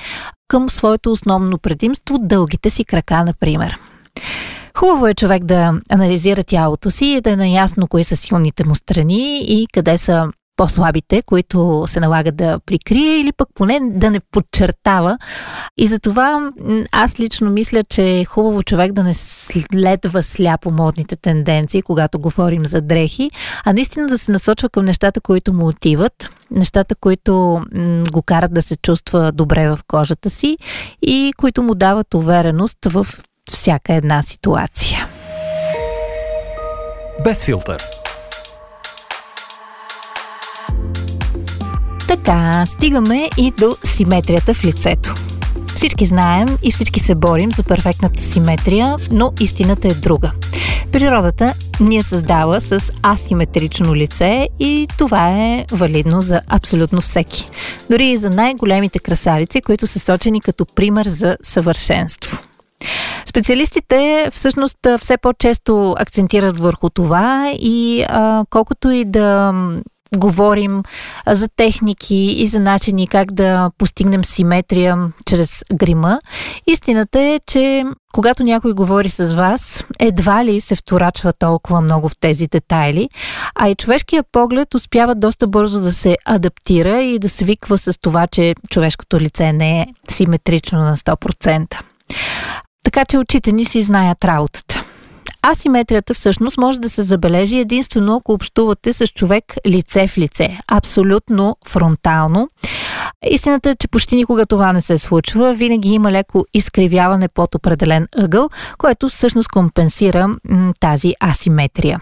към 0.47 0.69
своето 0.69 1.11
основно 1.11 1.57
предимство– 1.57 2.17
дългите 2.21 2.69
си 2.69 2.85
крака, 2.85 3.23
например. 3.23 3.79
Хубаво 4.83 5.07
е 5.07 5.13
човек 5.13 5.43
да 5.43 5.79
анализира 5.89 6.43
тялото 6.43 6.91
си 6.91 7.05
и 7.05 7.21
да 7.21 7.31
е 7.31 7.35
наясно 7.35 7.87
кои 7.87 8.03
са 8.03 8.17
силните 8.17 8.63
му 8.63 8.75
страни 8.75 9.43
и 9.47 9.67
къде 9.73 9.97
са 9.97 10.27
по-слабите, 10.55 11.21
които 11.21 11.83
се 11.87 11.99
налага 11.99 12.31
да 12.31 12.59
прикрие 12.65 13.19
или 13.19 13.31
пък 13.37 13.47
поне 13.55 13.79
да 13.83 14.11
не 14.11 14.19
подчертава. 14.31 15.17
И 15.77 15.87
затова 15.87 16.51
аз 16.91 17.19
лично 17.19 17.51
мисля, 17.51 17.83
че 17.83 18.19
е 18.19 18.25
хубаво 18.25 18.63
човек 18.63 18.91
да 18.91 19.03
не 19.03 19.13
следва 19.13 20.23
сляпо 20.23 20.71
модните 20.71 21.15
тенденции, 21.15 21.81
когато 21.81 22.19
говорим 22.19 22.65
за 22.65 22.81
дрехи, 22.81 23.31
а 23.65 23.73
наистина 23.73 24.07
да 24.07 24.17
се 24.17 24.31
насочва 24.31 24.69
към 24.69 24.85
нещата, 24.85 25.21
които 25.21 25.53
му 25.53 25.67
отиват, 25.67 26.29
нещата, 26.51 26.95
които 26.95 27.61
го 28.11 28.21
карат 28.21 28.53
да 28.53 28.61
се 28.61 28.75
чувства 28.77 29.31
добре 29.31 29.69
в 29.69 29.79
кожата 29.87 30.29
си 30.29 30.57
и 31.01 31.33
които 31.37 31.63
му 31.63 31.75
дават 31.75 32.13
увереност 32.13 32.77
в 32.85 33.07
всяка 33.51 33.93
една 33.93 34.21
ситуация. 34.21 35.07
Без 37.23 37.45
филтър. 37.45 37.83
Така, 42.07 42.65
стигаме 42.65 43.29
и 43.37 43.51
до 43.51 43.75
симетрията 43.83 44.53
в 44.53 44.65
лицето. 44.65 45.13
Всички 45.75 46.05
знаем 46.05 46.57
и 46.63 46.71
всички 46.71 46.99
се 46.99 47.15
борим 47.15 47.51
за 47.51 47.63
перфектната 47.63 48.21
симетрия, 48.21 48.95
но 49.11 49.33
истината 49.39 49.87
е 49.87 49.93
друга. 49.93 50.31
Природата 50.91 51.53
ни 51.79 51.97
е 51.97 52.03
създава 52.03 52.61
с 52.61 52.91
асиметрично 53.03 53.95
лице 53.95 54.49
и 54.59 54.87
това 54.97 55.29
е 55.29 55.65
валидно 55.71 56.21
за 56.21 56.41
абсолютно 56.47 57.01
всеки. 57.01 57.45
Дори 57.89 58.07
и 58.07 58.17
за 58.17 58.29
най-големите 58.29 58.99
красавици, 58.99 59.61
които 59.61 59.87
са 59.87 59.99
сочени 59.99 60.41
като 60.41 60.65
пример 60.65 61.05
за 61.05 61.37
съвършенство. 61.41 62.39
Специалистите 63.33 64.29
всъщност 64.31 64.77
все 64.99 65.17
по-често 65.17 65.95
акцентират 65.99 66.59
върху 66.59 66.89
това 66.89 67.53
и 67.59 68.05
а, 68.09 68.45
колкото 68.49 68.91
и 68.91 69.05
да 69.05 69.53
говорим 70.17 70.83
за 71.27 71.47
техники 71.47 72.15
и 72.15 72.47
за 72.47 72.59
начини 72.59 73.07
как 73.07 73.31
да 73.31 73.71
постигнем 73.77 74.25
симетрия 74.25 74.97
чрез 75.25 75.63
грима. 75.73 76.19
Истината 76.67 77.19
е, 77.19 77.39
че 77.47 77.83
когато 78.13 78.43
някой 78.43 78.73
говори 78.73 79.09
с 79.09 79.33
вас, 79.33 79.85
едва 79.99 80.45
ли 80.45 80.61
се 80.61 80.75
вторачва 80.75 81.33
толкова 81.33 81.81
много 81.81 82.09
в 82.09 82.19
тези 82.19 82.47
детайли, 82.47 83.09
а 83.55 83.69
и 83.69 83.75
човешкият 83.75 84.27
поглед 84.31 84.73
успява 84.73 85.15
доста 85.15 85.47
бързо 85.47 85.79
да 85.79 85.91
се 85.91 86.17
адаптира 86.25 87.01
и 87.01 87.19
да 87.19 87.29
свиква 87.29 87.77
с 87.77 87.99
това, 87.99 88.27
че 88.27 88.55
човешкото 88.69 89.19
лице 89.19 89.53
не 89.53 89.81
е 89.81 89.85
симетрично 90.09 90.79
на 90.79 90.95
100%. 90.97 91.79
Така 92.83 93.05
че 93.05 93.17
очите 93.17 93.51
ни 93.51 93.65
си 93.65 93.81
знаят 93.81 94.25
работата. 94.25 94.83
Асиметрията 95.51 96.13
всъщност 96.13 96.57
може 96.57 96.79
да 96.79 96.89
се 96.89 97.03
забележи 97.03 97.57
единствено 97.57 98.15
ако 98.15 98.33
общувате 98.33 98.93
с 98.93 99.07
човек 99.07 99.43
лице 99.67 100.07
в 100.07 100.17
лице, 100.17 100.57
абсолютно 100.71 101.57
фронтално. 101.67 102.49
Истината 103.29 103.69
е, 103.69 103.75
че 103.75 103.87
почти 103.87 104.15
никога 104.15 104.45
това 104.45 104.73
не 104.73 104.81
се 104.81 104.97
случва. 104.97 105.53
Винаги 105.53 105.89
има 105.89 106.11
леко 106.11 106.45
изкривяване 106.53 107.27
под 107.27 107.55
определен 107.55 108.07
ъгъл, 108.17 108.49
което 108.77 109.09
всъщност 109.09 109.47
компенсира 109.47 110.27
тази 110.79 111.13
асиметрия. 111.23 111.99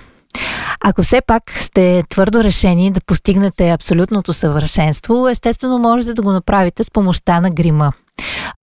Ако 0.83 1.03
все 1.03 1.21
пак 1.27 1.43
сте 1.59 2.03
твърдо 2.09 2.43
решени 2.43 2.91
да 2.91 3.01
постигнете 3.01 3.69
абсолютното 3.69 4.33
съвършенство, 4.33 5.27
естествено 5.29 5.79
можете 5.79 6.13
да 6.13 6.21
го 6.21 6.31
направите 6.31 6.83
с 6.83 6.91
помощта 6.91 7.41
на 7.41 7.51
грима. 7.51 7.91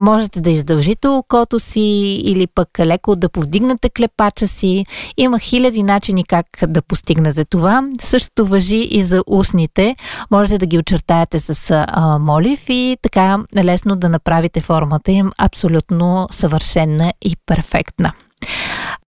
Можете 0.00 0.40
да 0.40 0.50
издължите 0.50 1.08
окото 1.08 1.58
си 1.58 2.20
или 2.24 2.46
пък 2.46 2.68
леко 2.80 3.16
да 3.16 3.28
повдигнете 3.28 3.90
клепача 3.90 4.46
си. 4.46 4.84
Има 5.16 5.38
хиляди 5.38 5.82
начини 5.82 6.24
как 6.24 6.46
да 6.68 6.82
постигнете 6.82 7.44
това. 7.44 7.82
Същото 8.00 8.46
въжи 8.46 8.88
и 8.90 9.02
за 9.02 9.22
устните. 9.26 9.96
Можете 10.30 10.58
да 10.58 10.66
ги 10.66 10.78
очертаете 10.78 11.40
с 11.40 11.70
а, 11.88 12.18
молив 12.18 12.64
и 12.68 12.96
така 13.02 13.38
лесно 13.64 13.96
да 13.96 14.08
направите 14.08 14.60
формата 14.60 15.12
им 15.12 15.32
абсолютно 15.38 16.28
съвършенна 16.30 17.12
и 17.22 17.36
перфектна. 17.46 18.12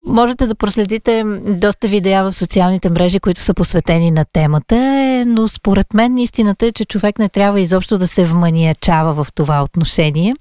Можете 0.05 0.47
да 0.47 0.55
проследите 0.55 1.23
доста 1.39 1.87
видеа 1.87 2.23
в 2.23 2.33
социалните 2.33 2.89
мрежи, 2.89 3.19
които 3.19 3.41
са 3.41 3.53
посветени 3.53 4.11
на 4.11 4.25
темата, 4.33 4.75
но 5.27 5.47
според 5.47 5.93
мен 5.93 6.17
истината 6.17 6.65
е, 6.65 6.71
че 6.71 6.85
човек 6.85 7.19
не 7.19 7.29
трябва 7.29 7.61
изобщо 7.61 7.97
да 7.97 8.07
се 8.07 8.25
вманиячава 8.25 9.23
в 9.23 9.33
това 9.35 9.63
отношение, 9.63 10.33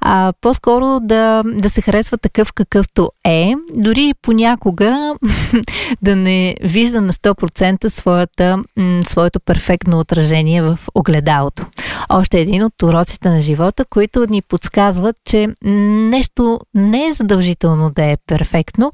а 0.00 0.32
по-скоро 0.40 1.00
да, 1.00 1.42
да 1.46 1.70
се 1.70 1.82
харесва 1.82 2.18
такъв 2.18 2.52
какъвто 2.52 3.10
е, 3.24 3.54
дори 3.74 4.12
понякога 4.22 5.14
да 6.02 6.16
не 6.16 6.56
вижда 6.62 7.00
на 7.00 7.12
100% 7.12 7.88
своята, 7.88 8.58
своето 9.02 9.40
перфектно 9.40 9.98
отражение 9.98 10.62
в 10.62 10.78
огледалото. 10.94 11.66
Още 12.08 12.40
един 12.40 12.64
от 12.64 12.82
уроците 12.82 13.28
на 13.28 13.40
живота, 13.40 13.84
които 13.84 14.26
ни 14.30 14.42
подсказват, 14.42 15.16
че 15.24 15.48
нещо 15.64 16.58
не 16.74 17.06
е 17.06 17.12
задължително 17.12 17.90
да 17.90 18.04
е 18.04 18.16
перфектно, 18.26 18.90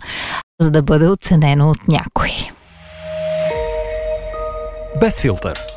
за 0.60 0.70
да 0.70 0.82
бъде 0.82 1.08
оценено 1.08 1.70
от 1.70 1.88
някой. 1.88 2.30
Без 5.00 5.20
филтър. 5.20 5.73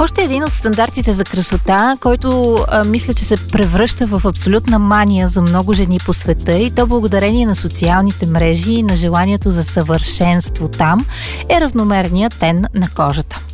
Още 0.00 0.22
един 0.22 0.44
от 0.44 0.52
стандартите 0.52 1.12
за 1.12 1.24
красота, 1.24 1.96
който 2.00 2.58
а, 2.68 2.84
мисля, 2.84 3.14
че 3.14 3.24
се 3.24 3.48
превръща 3.48 4.06
в 4.06 4.22
абсолютна 4.26 4.78
мания 4.78 5.28
за 5.28 5.42
много 5.42 5.72
жени 5.72 5.98
по 6.06 6.12
света 6.12 6.58
и 6.58 6.70
то 6.70 6.86
благодарение 6.86 7.46
на 7.46 7.56
социалните 7.56 8.26
мрежи 8.26 8.72
и 8.72 8.82
на 8.82 8.96
желанието 8.96 9.50
за 9.50 9.64
съвършенство 9.64 10.68
там, 10.68 11.06
е 11.48 11.60
равномерният 11.60 12.38
тен 12.38 12.64
на 12.74 12.88
кожата. 12.96 13.47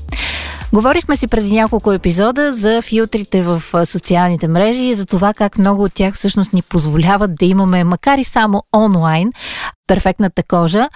Говорихме 0.72 1.16
си 1.16 1.26
преди 1.26 1.52
няколко 1.52 1.92
епизода 1.92 2.52
за 2.52 2.82
филтрите 2.82 3.42
в 3.42 3.62
социалните 3.86 4.48
мрежи 4.48 4.82
и 4.82 4.94
за 4.94 5.06
това 5.06 5.34
как 5.34 5.58
много 5.58 5.82
от 5.82 5.94
тях 5.94 6.14
всъщност 6.14 6.52
ни 6.52 6.62
позволяват 6.62 7.34
да 7.34 7.44
имаме, 7.44 7.84
макар 7.84 8.18
и 8.18 8.24
само 8.24 8.62
онлайн, 8.74 9.32
перфектната 9.86 10.42
кожа. 10.42 10.88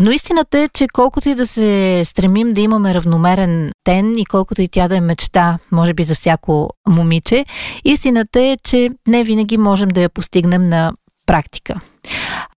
Но 0.00 0.10
истината 0.10 0.58
е, 0.58 0.68
че 0.68 0.86
колкото 0.92 1.28
и 1.28 1.34
да 1.34 1.46
се 1.46 2.02
стремим 2.04 2.52
да 2.52 2.60
имаме 2.60 2.94
равномерен 2.94 3.72
тен 3.84 4.18
и 4.18 4.24
колкото 4.24 4.62
и 4.62 4.68
тя 4.68 4.88
да 4.88 4.96
е 4.96 5.00
мечта, 5.00 5.58
може 5.72 5.94
би 5.94 6.02
за 6.02 6.14
всяко 6.14 6.70
момиче, 6.88 7.44
истината 7.84 8.40
е, 8.40 8.56
че 8.64 8.90
не 9.08 9.24
винаги 9.24 9.58
можем 9.58 9.88
да 9.88 10.00
я 10.00 10.08
постигнем 10.08 10.64
на 10.64 10.92
практика. 11.26 11.80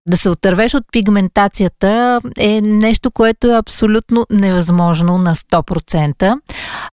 Да 0.08 0.16
се 0.16 0.30
отървеш 0.30 0.74
от 0.74 0.84
пигментацията 0.92 2.20
е 2.38 2.60
нещо, 2.60 3.10
което 3.10 3.46
е 3.46 3.58
абсолютно 3.58 4.26
невъзможно 4.30 5.18
на 5.18 5.34
100%. 5.34 6.38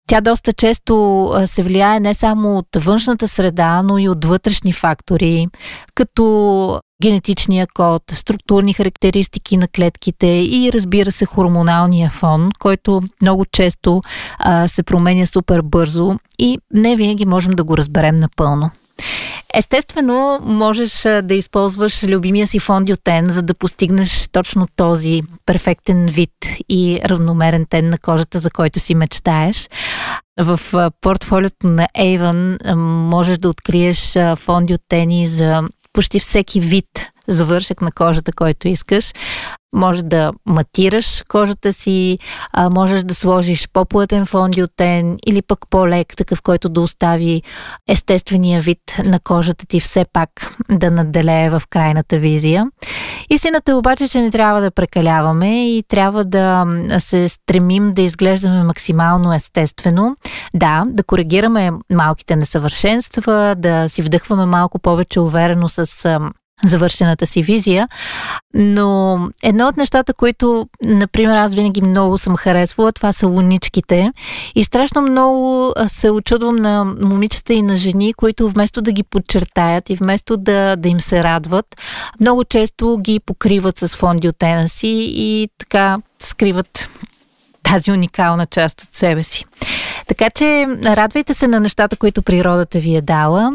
Тя 0.07 0.21
доста 0.21 0.53
често 0.53 1.33
се 1.45 1.63
влияе 1.63 1.99
не 1.99 2.13
само 2.13 2.57
от 2.57 2.67
външната 2.75 3.27
среда, 3.27 3.81
но 3.83 3.97
и 3.97 4.09
от 4.09 4.25
вътрешни 4.25 4.73
фактори, 4.73 5.47
като 5.95 6.79
генетичния 7.01 7.67
код, 7.73 8.03
структурни 8.13 8.73
характеристики 8.73 9.57
на 9.57 9.67
клетките 9.67 10.27
и 10.27 10.71
разбира 10.73 11.11
се 11.11 11.25
хормоналния 11.25 12.09
фон, 12.09 12.49
който 12.59 13.01
много 13.21 13.45
често 13.45 14.01
а, 14.39 14.67
се 14.67 14.83
променя 14.83 15.25
супер 15.25 15.61
бързо 15.61 16.15
и 16.39 16.57
не 16.73 16.95
винаги 16.95 17.25
можем 17.25 17.51
да 17.51 17.63
го 17.63 17.77
разберем 17.77 18.15
напълно. 18.15 18.71
Естествено, 19.53 20.39
можеш 20.43 21.01
да 21.01 21.33
използваш 21.33 22.03
любимия 22.03 22.47
си 22.47 22.59
фондиотен, 22.59 23.25
за 23.29 23.41
да 23.41 23.53
постигнеш 23.53 24.27
точно 24.31 24.67
този 24.75 25.21
перфектен 25.45 26.05
вид 26.05 26.33
и 26.69 26.99
равномерен 27.05 27.65
тен 27.69 27.89
на 27.89 27.97
кожата, 27.97 28.39
за 28.39 28.51
който 28.51 28.79
си 28.79 28.95
мечтаеш. 28.95 29.69
В 30.39 30.59
портфолиото 31.01 31.67
на 31.67 31.87
Avon 31.97 32.73
можеш 33.09 33.37
да 33.37 33.49
откриеш 33.49 34.17
фондиотени 34.35 35.27
за 35.27 35.61
почти 35.93 36.19
всеки 36.19 36.59
вид 36.59 37.10
завършек 37.33 37.81
на 37.81 37.91
кожата, 37.91 38.31
който 38.33 38.67
искаш. 38.67 39.13
Може 39.75 40.03
да 40.03 40.31
матираш 40.45 41.23
кожата 41.27 41.73
си, 41.73 42.19
а, 42.53 42.69
можеш 42.69 43.03
да 43.03 43.15
сложиш 43.15 43.69
по-плътен 43.73 44.25
фондиотен 44.25 45.17
или 45.27 45.41
пък 45.41 45.59
по-лек, 45.69 46.15
такъв, 46.17 46.41
който 46.41 46.69
да 46.69 46.81
остави 46.81 47.41
естествения 47.87 48.61
вид 48.61 48.79
на 49.05 49.19
кожата 49.19 49.65
ти 49.65 49.79
все 49.79 50.05
пак 50.13 50.29
да 50.71 50.91
наделее 50.91 51.49
в 51.49 51.61
крайната 51.69 52.17
визия. 52.17 52.65
Истината 53.29 53.71
е 53.71 53.75
обаче, 53.75 54.07
че 54.07 54.21
не 54.21 54.31
трябва 54.31 54.61
да 54.61 54.71
прекаляваме 54.71 55.77
и 55.77 55.83
трябва 55.87 56.25
да 56.25 56.65
се 56.99 57.29
стремим 57.29 57.93
да 57.93 58.01
изглеждаме 58.01 58.63
максимално 58.63 59.33
естествено. 59.33 60.15
Да, 60.53 60.83
да 60.87 61.03
коригираме 61.03 61.71
малките 61.93 62.35
несъвършенства, 62.35 63.55
да 63.57 63.89
си 63.89 64.01
вдъхваме 64.01 64.45
малко 64.45 64.79
повече 64.79 65.19
уверено 65.19 65.67
с 65.67 66.19
завършената 66.63 67.25
си 67.25 67.43
визия. 67.43 67.87
Но 68.53 69.19
едно 69.43 69.67
от 69.67 69.77
нещата, 69.77 70.13
които, 70.13 70.67
например, 70.83 71.37
аз 71.37 71.53
винаги 71.53 71.81
много 71.81 72.17
съм 72.17 72.35
харесвала, 72.35 72.91
това 72.91 73.13
са 73.13 73.27
луничките. 73.27 74.11
И 74.55 74.63
страшно 74.63 75.01
много 75.01 75.73
се 75.87 76.11
очудвам 76.11 76.55
на 76.55 76.85
момичета 76.85 77.53
и 77.53 77.61
на 77.61 77.75
жени, 77.75 78.13
които 78.13 78.49
вместо 78.49 78.81
да 78.81 78.91
ги 78.91 79.03
подчертаят 79.03 79.89
и 79.89 79.95
вместо 79.95 80.37
да, 80.37 80.75
да 80.75 80.89
им 80.89 81.01
се 81.01 81.23
радват, 81.23 81.65
много 82.19 82.43
често 82.43 82.97
ги 83.01 83.19
покриват 83.19 83.77
с 83.77 83.95
фондиотена 83.95 84.69
си 84.69 85.07
и 85.15 85.49
така 85.57 85.97
скриват 86.19 86.89
тази 87.71 87.91
уникална 87.91 88.45
част 88.45 88.81
от 88.81 88.95
себе 88.95 89.23
си. 89.23 89.45
Така 90.07 90.29
че 90.29 90.67
радвайте 90.85 91.33
се 91.33 91.47
на 91.47 91.59
нещата, 91.59 91.95
които 91.95 92.21
природата 92.21 92.79
ви 92.79 92.95
е 92.95 93.01
дала. 93.01 93.51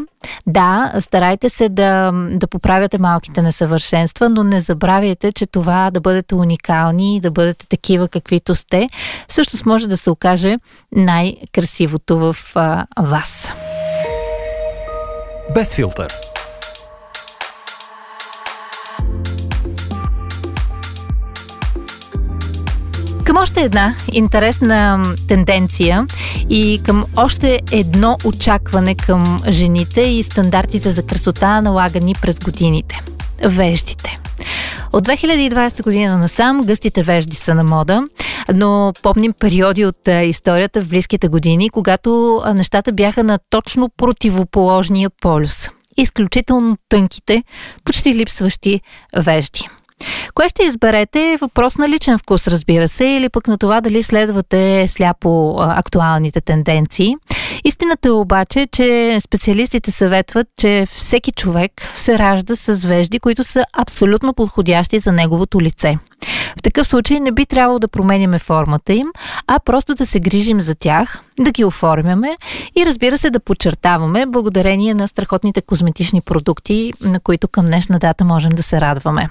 Да, 0.47 0.93
старайте 0.99 1.49
се 1.49 1.69
да, 1.69 2.11
да 2.13 2.47
поправяте 2.47 2.97
малките 2.97 3.41
несъвършенства, 3.41 4.29
но 4.29 4.43
не 4.43 4.61
забравяйте, 4.61 5.31
че 5.31 5.45
това 5.45 5.91
да 5.91 5.99
бъдете 5.99 6.35
уникални 6.35 7.15
и 7.15 7.19
да 7.19 7.31
бъдете 7.31 7.67
такива 7.67 8.07
каквито 8.07 8.55
сте, 8.55 8.89
всъщност 9.27 9.65
може 9.65 9.87
да 9.87 9.97
се 9.97 10.09
окаже 10.09 10.55
най-красивото 10.91 12.17
в 12.17 12.35
а, 12.55 12.85
вас. 12.99 13.53
Без 15.53 15.75
филтър. 15.75 16.26
Към 23.27 23.37
още 23.37 23.61
една 23.61 23.95
интересна 24.11 25.03
тенденция 25.27 26.05
и 26.49 26.81
към 26.85 27.05
още 27.17 27.59
едно 27.71 28.17
очакване 28.25 28.95
към 28.95 29.39
жените 29.49 30.01
и 30.01 30.23
стандартите 30.23 30.91
за 30.91 31.05
красота, 31.05 31.61
налагани 31.61 32.15
през 32.21 32.39
годините– 32.39 33.01
веждите. 33.45 34.19
От 34.93 35.07
2020 35.07 35.83
година 35.83 36.17
насам 36.17 36.61
гъстите 36.61 37.03
вежди 37.03 37.35
са 37.35 37.55
на 37.55 37.63
мода, 37.63 38.03
но 38.53 38.93
помним 39.03 39.33
периоди 39.39 39.85
от 39.85 40.07
историята 40.23 40.81
в 40.81 40.89
близките 40.89 41.27
години, 41.27 41.69
когато 41.69 42.41
нещата 42.53 42.91
бяха 42.91 43.23
на 43.23 43.39
точно 43.49 43.89
противоположния 43.97 45.09
полюс. 45.21 45.69
Изключително 45.97 46.77
тънките, 46.89 47.43
почти 47.83 48.15
липсващи 48.15 48.81
вежди. 49.17 49.69
Кое 50.33 50.49
ще 50.49 50.63
изберете 50.63 51.37
въпрос 51.41 51.77
на 51.77 51.89
личен 51.89 52.17
вкус, 52.17 52.47
разбира 52.47 52.87
се, 52.87 53.05
или 53.05 53.29
пък 53.29 53.47
на 53.47 53.57
това 53.57 53.81
дали 53.81 54.03
следвате 54.03 54.87
сляпо 54.87 55.55
актуалните 55.59 56.41
тенденции. 56.41 57.15
Истината 57.65 58.07
е 58.07 58.11
обаче, 58.11 58.67
че 58.71 59.17
специалистите 59.21 59.91
съветват, 59.91 60.47
че 60.59 60.85
всеки 60.89 61.31
човек 61.31 61.71
се 61.95 62.19
ражда 62.19 62.55
с 62.55 62.85
вежди, 62.85 63.19
които 63.19 63.43
са 63.43 63.63
абсолютно 63.77 64.33
подходящи 64.33 64.99
за 64.99 65.11
неговото 65.11 65.61
лице. 65.61 65.97
В 66.57 66.61
такъв 66.61 66.87
случай 66.87 67.19
не 67.19 67.31
би 67.31 67.45
трябвало 67.45 67.79
да 67.79 67.87
променяме 67.87 68.39
формата 68.39 68.93
им, 68.93 69.07
а 69.47 69.59
просто 69.59 69.95
да 69.95 70.05
се 70.05 70.19
грижим 70.19 70.59
за 70.59 70.75
тях, 70.75 71.23
да 71.39 71.51
ги 71.51 71.65
оформяме 71.65 72.35
и 72.75 72.85
разбира 72.85 73.17
се 73.17 73.29
да 73.29 73.39
подчертаваме 73.39 74.25
благодарение 74.25 74.93
на 74.93 75.07
страхотните 75.07 75.61
козметични 75.61 76.21
продукти, 76.21 76.93
на 77.01 77.19
които 77.19 77.47
към 77.47 77.67
днешна 77.67 77.99
дата 77.99 78.25
можем 78.25 78.51
да 78.51 78.63
се 78.63 78.81
радваме. 78.81 79.29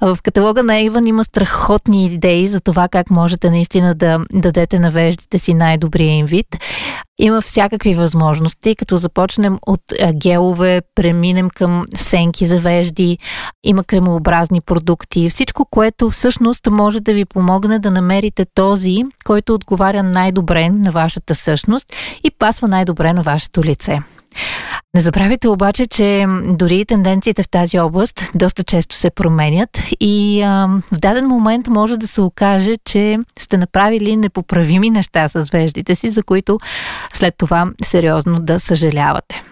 В 0.00 0.18
каталога 0.22 0.62
на 0.62 0.80
Иван 0.80 1.06
има 1.06 1.24
страхотни 1.24 2.06
идеи 2.06 2.48
за 2.48 2.60
това 2.60 2.88
как 2.88 3.10
можете 3.10 3.50
наистина 3.50 3.94
да 3.94 4.20
дадете 4.32 4.78
на 4.78 4.90
веждите 4.90 5.38
си 5.38 5.54
най-добрия 5.54 6.12
им 6.12 6.26
вид. 6.26 6.46
Има 7.20 7.40
всякакви 7.40 7.94
възможности, 7.94 8.76
като 8.76 8.96
започнем 8.96 9.58
от 9.66 9.80
гелове, 10.14 10.82
преминем 10.94 11.50
към 11.50 11.84
сенки 11.96 12.46
за 12.46 12.60
вежди, 12.60 13.18
има 13.64 13.84
кремообразни 13.84 14.60
продукти, 14.60 15.30
всичко, 15.30 15.66
което 15.70 16.10
всъщност 16.10 16.66
може 16.70 17.00
да 17.00 17.14
ви 17.14 17.24
помогне 17.24 17.78
да 17.78 17.90
намерите 17.90 18.44
този, 18.54 19.04
който 19.24 19.54
отговаря 19.54 20.02
най-добре 20.02 20.68
на 20.68 20.90
вашата 20.90 21.34
същност 21.34 21.92
и 22.24 22.30
пасва 22.30 22.68
най-добре 22.68 23.12
на 23.12 23.22
вашето 23.22 23.64
лице. 23.64 24.00
Не 24.94 25.00
забравяйте 25.00 25.48
обаче, 25.48 25.86
че 25.86 26.26
дори 26.44 26.84
тенденциите 26.84 27.42
в 27.42 27.48
тази 27.48 27.78
област 27.78 28.30
доста 28.34 28.64
често 28.64 28.96
се 28.96 29.10
променят 29.10 29.82
и 30.00 30.42
а, 30.42 30.68
в 30.92 30.98
даден 30.98 31.26
момент 31.26 31.68
може 31.68 31.96
да 31.96 32.06
се 32.08 32.20
окаже, 32.20 32.76
че 32.84 33.18
сте 33.38 33.56
направили 33.56 34.16
непоправими 34.16 34.90
неща 34.90 35.28
с 35.28 35.50
веждите 35.52 35.94
си, 35.94 36.10
за 36.10 36.22
които 36.22 36.58
след 37.12 37.34
това 37.38 37.66
сериозно 37.82 38.40
да 38.40 38.60
съжалявате. 38.60 39.42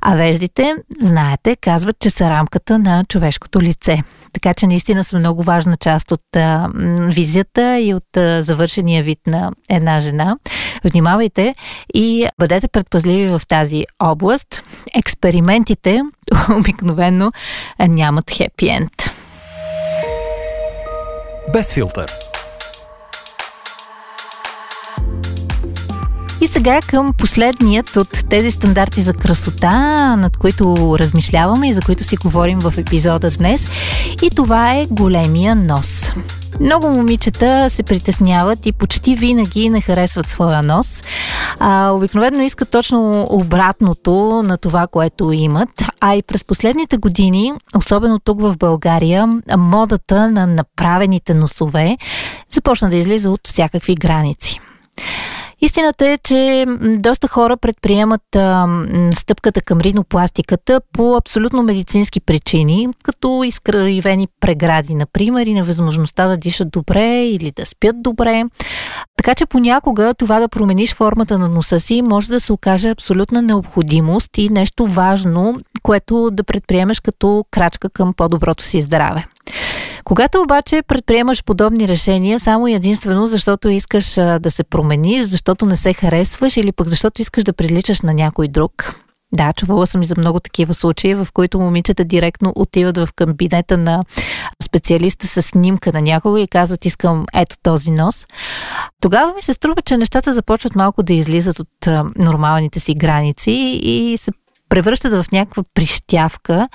А 0.00 0.16
веждите, 0.16 0.74
знаете, 1.00 1.56
казват, 1.56 1.96
че 2.00 2.10
са 2.10 2.30
рамката 2.30 2.78
на 2.78 3.04
човешкото 3.04 3.60
лице. 3.60 4.02
Така 4.32 4.54
че 4.54 4.66
наистина 4.66 5.04
са 5.04 5.18
много 5.18 5.42
важна 5.42 5.76
част 5.76 6.10
от 6.10 6.36
а, 6.36 6.68
визията 6.98 7.80
и 7.80 7.94
от 7.94 8.16
а, 8.16 8.42
завършения 8.42 9.02
вид 9.02 9.18
на 9.26 9.52
една 9.70 10.00
жена. 10.00 10.36
Внимавайте 10.84 11.54
и 11.94 12.28
бъдете 12.38 12.68
предпазливи 12.68 13.28
в 13.28 13.42
тази 13.48 13.84
област. 13.98 14.64
Експериментите 14.94 16.00
обикновено 16.58 17.30
нямат 17.88 18.30
хепи 18.30 18.68
енд. 18.68 18.92
Без 21.52 21.72
филтър. 21.72 22.31
И 26.42 26.46
сега 26.46 26.80
към 26.86 27.12
последният 27.12 27.96
от 27.96 28.24
тези 28.30 28.50
стандарти 28.50 29.00
за 29.00 29.14
красота, 29.14 30.16
над 30.16 30.36
които 30.36 30.96
размишляваме 30.98 31.68
и 31.68 31.72
за 31.72 31.80
които 31.80 32.04
си 32.04 32.16
говорим 32.16 32.58
в 32.58 32.74
епизода 32.78 33.30
днес. 33.30 33.70
И 34.22 34.30
това 34.30 34.74
е 34.74 34.86
големия 34.90 35.54
нос. 35.54 36.14
Много 36.60 36.88
момичета 36.88 37.70
се 37.70 37.82
притесняват 37.82 38.66
и 38.66 38.72
почти 38.72 39.14
винаги 39.14 39.70
не 39.70 39.80
харесват 39.80 40.30
своя 40.30 40.62
нос. 40.62 41.04
А, 41.58 41.90
обикновено 41.90 42.42
искат 42.42 42.70
точно 42.70 43.26
обратното 43.30 44.42
на 44.44 44.56
това, 44.56 44.86
което 44.86 45.32
имат. 45.32 45.70
А 46.00 46.14
и 46.14 46.22
през 46.22 46.44
последните 46.44 46.96
години, 46.96 47.52
особено 47.76 48.18
тук 48.18 48.40
в 48.40 48.56
България, 48.58 49.28
модата 49.58 50.30
на 50.30 50.46
направените 50.46 51.34
носове 51.34 51.96
започна 52.50 52.90
да 52.90 52.96
излиза 52.96 53.30
от 53.30 53.40
всякакви 53.44 53.94
граници. 53.94 54.60
Истината 55.64 56.08
е, 56.08 56.18
че 56.18 56.66
доста 56.80 57.28
хора 57.28 57.56
предприемат 57.56 58.36
а, 58.36 58.66
стъпката 59.14 59.60
към 59.60 59.80
ринопластиката 59.80 60.80
по 60.92 61.16
абсолютно 61.16 61.62
медицински 61.62 62.20
причини, 62.20 62.88
като 63.04 63.42
изкривени 63.44 64.28
прегради, 64.40 64.94
например, 64.94 65.46
и 65.46 65.54
невъзможността 65.54 66.26
да 66.26 66.36
дишат 66.36 66.70
добре 66.70 67.24
или 67.24 67.50
да 67.50 67.66
спят 67.66 68.02
добре. 68.02 68.44
Така 69.16 69.34
че 69.34 69.46
понякога 69.46 70.14
това 70.14 70.40
да 70.40 70.48
промениш 70.48 70.94
формата 70.94 71.38
на 71.38 71.48
носа 71.48 71.80
си 71.80 72.02
може 72.02 72.28
да 72.28 72.40
се 72.40 72.52
окаже 72.52 72.90
абсолютна 72.90 73.42
необходимост 73.42 74.38
и 74.38 74.48
нещо 74.48 74.86
важно, 74.86 75.56
което 75.82 76.30
да 76.32 76.44
предприемеш 76.44 77.00
като 77.00 77.44
крачка 77.50 77.90
към 77.90 78.14
по-доброто 78.14 78.64
си 78.64 78.80
здраве. 78.80 79.24
Когато 80.04 80.40
обаче 80.42 80.82
предприемаш 80.82 81.44
подобни 81.44 81.88
решения 81.88 82.40
само 82.40 82.68
единствено 82.68 83.26
защото 83.26 83.68
искаш 83.68 84.18
а, 84.18 84.38
да 84.38 84.50
се 84.50 84.64
промениш, 84.64 85.22
защото 85.22 85.66
не 85.66 85.76
се 85.76 85.92
харесваш 85.92 86.56
или 86.56 86.72
пък 86.72 86.88
защото 86.88 87.22
искаш 87.22 87.44
да 87.44 87.52
приличаш 87.52 88.00
на 88.00 88.14
някой 88.14 88.48
друг, 88.48 88.94
да, 89.32 89.52
чувала 89.52 89.86
съм 89.86 90.02
и 90.02 90.04
за 90.04 90.14
много 90.18 90.40
такива 90.40 90.74
случаи, 90.74 91.14
в 91.14 91.28
които 91.34 91.60
момичета 91.60 92.04
директно 92.04 92.52
отиват 92.56 92.96
в 92.96 93.08
кабинета 93.16 93.78
на 93.78 94.04
специалиста 94.62 95.26
с 95.26 95.42
снимка 95.42 95.92
на 95.92 96.02
някого 96.02 96.36
и 96.36 96.48
казват 96.48 96.84
искам 96.84 97.26
ето 97.34 97.56
този 97.62 97.90
нос. 97.90 98.26
Тогава 99.00 99.34
ми 99.34 99.42
се 99.42 99.52
струва, 99.52 99.82
че 99.82 99.96
нещата 99.96 100.34
започват 100.34 100.74
малко 100.74 101.02
да 101.02 101.12
излизат 101.12 101.58
от 101.58 101.68
нормалните 102.16 102.80
си 102.80 102.94
граници 102.94 103.50
и 103.82 104.16
се 104.18 104.32
превръщат 104.72 105.12
в 105.12 105.32
някаква 105.32 105.62
прищявка 105.74 106.68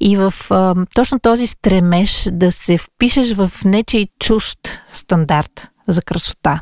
и 0.00 0.16
в 0.16 0.34
а, 0.50 0.74
точно 0.94 1.20
този 1.20 1.46
стремеж 1.46 2.28
да 2.32 2.52
се 2.52 2.78
впишеш 2.78 3.34
в 3.34 3.50
нечий 3.64 4.06
чужд 4.20 4.58
стандарт 4.88 5.68
за 5.88 6.02
красота. 6.02 6.60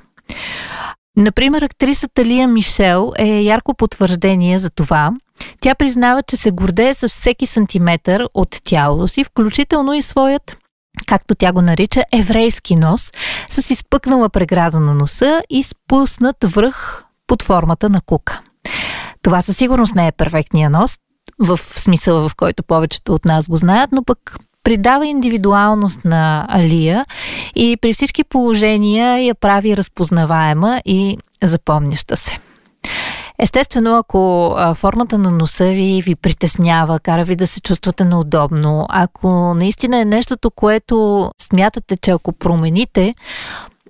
Например, 1.17 1.63
актрисата 1.63 2.25
Лия 2.25 2.49
Мишел 2.49 3.13
е 3.19 3.27
ярко 3.27 3.75
потвърждение 3.75 4.59
за 4.59 4.71
това. 4.71 5.11
Тя 5.61 5.75
признава, 5.75 6.23
че 6.23 6.37
се 6.37 6.51
гордее 6.51 6.95
с 6.95 7.09
всеки 7.09 7.47
сантиметър 7.47 8.29
от 8.35 8.61
тялото 8.65 9.09
си, 9.09 9.25
включително 9.25 9.93
и 9.95 10.03
своят 10.03 10.57
както 11.07 11.35
тя 11.35 11.53
го 11.53 11.63
нарича, 11.63 12.03
еврейски 12.13 12.77
нос, 12.77 13.11
с 13.49 13.71
изпъкнала 13.71 14.29
преграда 14.29 14.81
на 14.81 14.95
носа 14.95 15.43
и 15.51 15.63
спуснат 15.63 16.37
връх 16.45 17.05
под 17.27 17.43
формата 17.43 17.89
на 17.89 18.01
кука. 18.01 18.41
Това 19.23 19.41
със 19.41 19.57
сигурност 19.57 19.95
не 19.95 20.07
е 20.07 20.13
перфектния 20.13 20.71
нос, 20.71 20.99
в 21.39 21.59
смисъла 21.59 22.29
в 22.29 22.37
който 22.37 22.63
повечето 22.63 23.15
от 23.15 23.25
нас 23.25 23.49
го 23.49 23.57
знаят, 23.57 23.93
но 23.93 24.05
пък 24.05 24.37
придава 24.65 25.07
индивидуалност 25.07 26.05
на 26.05 26.47
Алия 26.49 27.05
и 27.57 27.77
при 27.81 27.93
всички 27.93 28.25
положения 28.25 29.19
я 29.27 29.35
прави 29.35 29.77
разпознаваема 29.77 30.83
и 30.85 31.19
запомняща 31.43 32.17
се. 32.17 32.39
Естествено, 33.39 33.97
ако 33.97 34.55
формата 34.75 35.19
на 35.19 35.31
носа 35.31 35.65
ви 35.65 36.03
ви 36.05 36.15
притеснява, 36.15 37.01
кара 37.01 37.25
ви 37.25 37.37
да 37.37 37.47
се 37.47 37.61
чувствате 37.61 38.05
неудобно, 38.05 38.87
ако 38.89 39.55
наистина 39.55 39.99
е 40.01 40.05
нещото, 40.05 40.51
което 40.51 41.31
смятате, 41.41 41.97
че 41.97 42.11
ако 42.11 42.33
промените, 42.33 43.15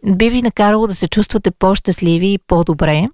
би 0.06 0.30
ви 0.30 0.42
накарало 0.42 0.86
да 0.86 0.94
се 0.94 1.08
чувствате 1.08 1.50
по-щастливи 1.50 2.32
и 2.32 2.38
по-добре, 2.38 3.06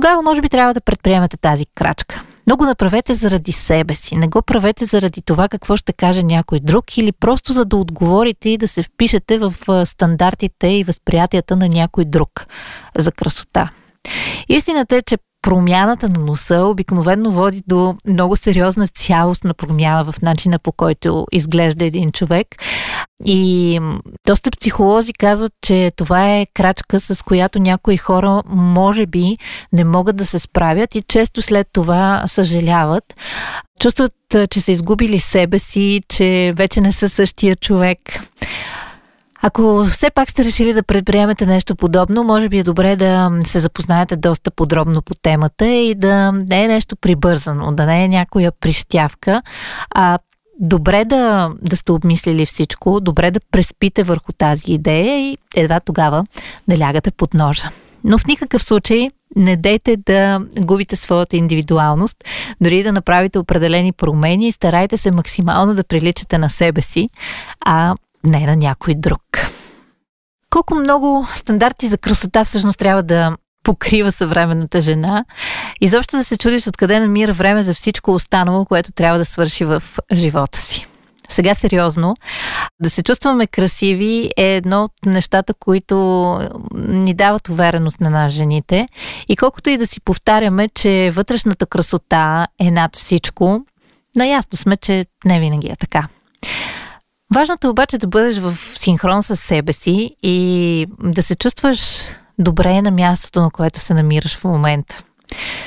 тогава 0.00 0.22
може 0.22 0.40
би 0.40 0.48
трябва 0.48 0.74
да 0.74 0.80
предприемете 0.80 1.36
тази 1.36 1.66
крачка. 1.66 2.22
Но 2.46 2.56
го 2.56 2.64
направете 2.64 3.14
заради 3.14 3.52
себе 3.52 3.94
си. 3.94 4.16
Не 4.16 4.28
го 4.28 4.42
правете 4.42 4.84
заради 4.84 5.22
това 5.22 5.48
какво 5.48 5.76
ще 5.76 5.92
каже 5.92 6.22
някой 6.22 6.60
друг 6.60 6.98
или 6.98 7.12
просто 7.12 7.52
за 7.52 7.64
да 7.64 7.76
отговорите 7.76 8.48
и 8.48 8.58
да 8.58 8.68
се 8.68 8.82
впишете 8.82 9.38
в 9.38 9.54
стандартите 9.86 10.66
и 10.66 10.84
възприятията 10.84 11.56
на 11.56 11.68
някой 11.68 12.04
друг 12.04 12.46
за 12.96 13.12
красота. 13.12 13.70
Истината 14.48 14.96
е, 14.96 15.02
че 15.02 15.18
промяната 15.48 16.08
на 16.08 16.18
носа 16.18 16.64
обикновено 16.64 17.30
води 17.30 17.62
до 17.66 17.96
много 18.06 18.36
сериозна 18.36 18.86
цялостна 18.86 19.54
промяна 19.54 20.12
в 20.12 20.22
начина 20.22 20.58
по 20.58 20.72
който 20.72 21.26
изглежда 21.32 21.84
един 21.84 22.12
човек. 22.12 22.46
И 23.24 23.80
доста 24.26 24.50
психолози 24.50 25.12
казват, 25.12 25.52
че 25.62 25.92
това 25.96 26.34
е 26.34 26.46
крачка, 26.54 27.00
с 27.00 27.24
която 27.24 27.58
някои 27.58 27.96
хора 27.96 28.42
може 28.48 29.06
би 29.06 29.36
не 29.72 29.84
могат 29.84 30.16
да 30.16 30.26
се 30.26 30.38
справят 30.38 30.94
и 30.94 31.02
често 31.02 31.42
след 31.42 31.68
това 31.72 32.24
съжаляват. 32.26 33.04
Чувстват, 33.80 34.12
че 34.50 34.60
са 34.60 34.72
изгубили 34.72 35.18
себе 35.18 35.58
си, 35.58 36.02
че 36.08 36.52
вече 36.56 36.80
не 36.80 36.92
са 36.92 37.08
същия 37.08 37.56
човек. 37.56 37.98
Ако 39.48 39.84
все 39.84 40.10
пак 40.10 40.30
сте 40.30 40.44
решили 40.44 40.72
да 40.72 40.82
предприемете 40.82 41.46
нещо 41.46 41.76
подобно, 41.76 42.24
може 42.24 42.48
би 42.48 42.58
е 42.58 42.62
добре 42.62 42.96
да 42.96 43.30
се 43.44 43.60
запознаете 43.60 44.16
доста 44.16 44.50
подробно 44.50 45.02
по 45.02 45.14
темата 45.22 45.66
и 45.66 45.94
да 45.94 46.32
не 46.32 46.64
е 46.64 46.68
нещо 46.68 46.96
прибързано, 46.96 47.72
да 47.72 47.86
не 47.86 48.04
е 48.04 48.08
някоя 48.08 48.52
прищявка, 48.60 49.42
а 49.94 50.18
добре 50.60 51.04
да, 51.04 51.50
да 51.62 51.76
сте 51.76 51.92
обмислили 51.92 52.46
всичко, 52.46 53.00
добре 53.00 53.30
да 53.30 53.40
преспите 53.50 54.02
върху 54.02 54.32
тази 54.32 54.62
идея 54.66 55.18
и 55.18 55.38
едва 55.56 55.80
тогава 55.80 56.24
да 56.68 56.78
лягате 56.78 57.10
под 57.10 57.34
ножа. 57.34 57.70
Но 58.04 58.18
в 58.18 58.26
никакъв 58.26 58.64
случай 58.64 59.10
не 59.36 59.56
дейте 59.56 59.96
да 59.96 60.40
губите 60.60 60.96
своята 60.96 61.36
индивидуалност, 61.36 62.16
дори 62.60 62.82
да 62.82 62.92
направите 62.92 63.38
определени 63.38 63.92
промени, 63.92 64.52
старайте 64.52 64.96
се 64.96 65.10
максимално 65.10 65.74
да 65.74 65.84
приличате 65.84 66.38
на 66.38 66.50
себе 66.50 66.82
си, 66.82 67.08
а 67.60 67.94
не 68.24 68.46
на 68.46 68.56
някой 68.56 68.94
друг. 68.94 69.22
Колко 70.50 70.74
много 70.74 71.26
стандарти 71.32 71.88
за 71.88 71.98
красота 71.98 72.44
всъщност 72.44 72.78
трябва 72.78 73.02
да 73.02 73.36
покрива 73.62 74.12
съвременната 74.12 74.80
жена. 74.80 75.24
Изобщо 75.80 76.16
да 76.16 76.24
се 76.24 76.38
чудиш 76.38 76.66
откъде 76.66 77.00
намира 77.00 77.32
време 77.32 77.62
за 77.62 77.74
всичко 77.74 78.14
останало, 78.14 78.64
което 78.64 78.92
трябва 78.92 79.18
да 79.18 79.24
свърши 79.24 79.64
в 79.64 79.82
живота 80.12 80.58
си. 80.58 80.86
Сега 81.28 81.54
сериозно, 81.54 82.14
да 82.80 82.90
се 82.90 83.02
чувстваме 83.02 83.46
красиви 83.46 84.30
е 84.36 84.54
едно 84.54 84.84
от 84.84 84.92
нещата, 85.06 85.54
които 85.54 85.96
ни 86.74 87.14
дават 87.14 87.48
увереност 87.48 88.00
на 88.00 88.10
нас 88.10 88.32
жените. 88.32 88.86
И 89.28 89.36
колкото 89.36 89.70
и 89.70 89.78
да 89.78 89.86
си 89.86 90.00
повтаряме, 90.00 90.68
че 90.68 91.10
вътрешната 91.14 91.66
красота 91.66 92.46
е 92.58 92.70
над 92.70 92.96
всичко, 92.96 93.60
наясно 94.16 94.58
сме, 94.58 94.76
че 94.76 95.06
не 95.24 95.40
винаги 95.40 95.68
е 95.68 95.76
така. 95.76 96.08
Важното 97.34 97.66
е 97.66 97.70
обаче 97.70 97.98
да 97.98 98.06
бъдеш 98.06 98.38
в 98.38 98.58
синхрон 98.74 99.22
с 99.22 99.36
себе 99.36 99.72
си 99.72 100.16
и 100.22 100.86
да 100.98 101.22
се 101.22 101.36
чувстваш 101.36 102.00
добре 102.38 102.82
на 102.82 102.90
мястото, 102.90 103.40
на 103.40 103.50
което 103.50 103.80
се 103.80 103.94
намираш 103.94 104.36
в 104.36 104.44
момента. 104.44 105.02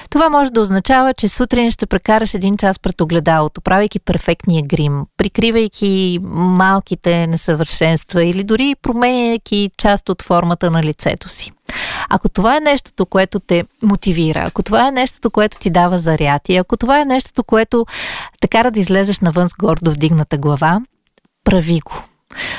Това 0.10 0.30
може 0.30 0.52
да 0.52 0.62
означава, 0.62 1.14
че 1.14 1.28
сутрин 1.30 1.72
ще 1.72 1.86
прекараш 1.86 2.34
един 2.34 2.58
час 2.58 2.80
пред 2.80 3.02
огледалото, 3.02 3.62
правейки 3.62 4.00
перфектния 4.00 4.64
грим, 4.64 5.02
прикривайки 5.18 6.20
малките 6.34 7.28
несъвършенства 7.28 8.24
или 8.24 8.44
дори 8.44 8.76
променяйки 8.82 9.72
част 9.78 10.10
от 10.10 10.22
формата 10.22 10.72
на 10.72 10.84
лицето 10.84 11.30
си. 11.30 11.52
Ако 12.10 12.30
това 12.30 12.58
е 12.58 12.60
нещото, 12.60 13.06
което 13.06 13.40
те 13.40 13.64
мотивира, 13.82 14.44
ако 14.48 14.64
това 14.64 14.88
е 14.88 14.92
нещото, 14.92 15.32
което 15.32 15.60
ти 15.60 15.70
дава 15.70 15.98
заряд 15.98 16.50
и 16.50 16.56
ако 16.58 16.78
това 16.78 17.02
е 17.02 17.06
нещото, 17.06 17.44
което 17.44 17.86
те 18.40 18.48
кара 18.48 18.72
да 18.72 18.80
излезеш 18.80 19.20
навън 19.20 19.50
с 19.50 19.54
гордо 19.60 19.92
вдигната 19.92 20.38
глава, 20.38 20.82
прави 21.44 21.80
го. 21.86 22.04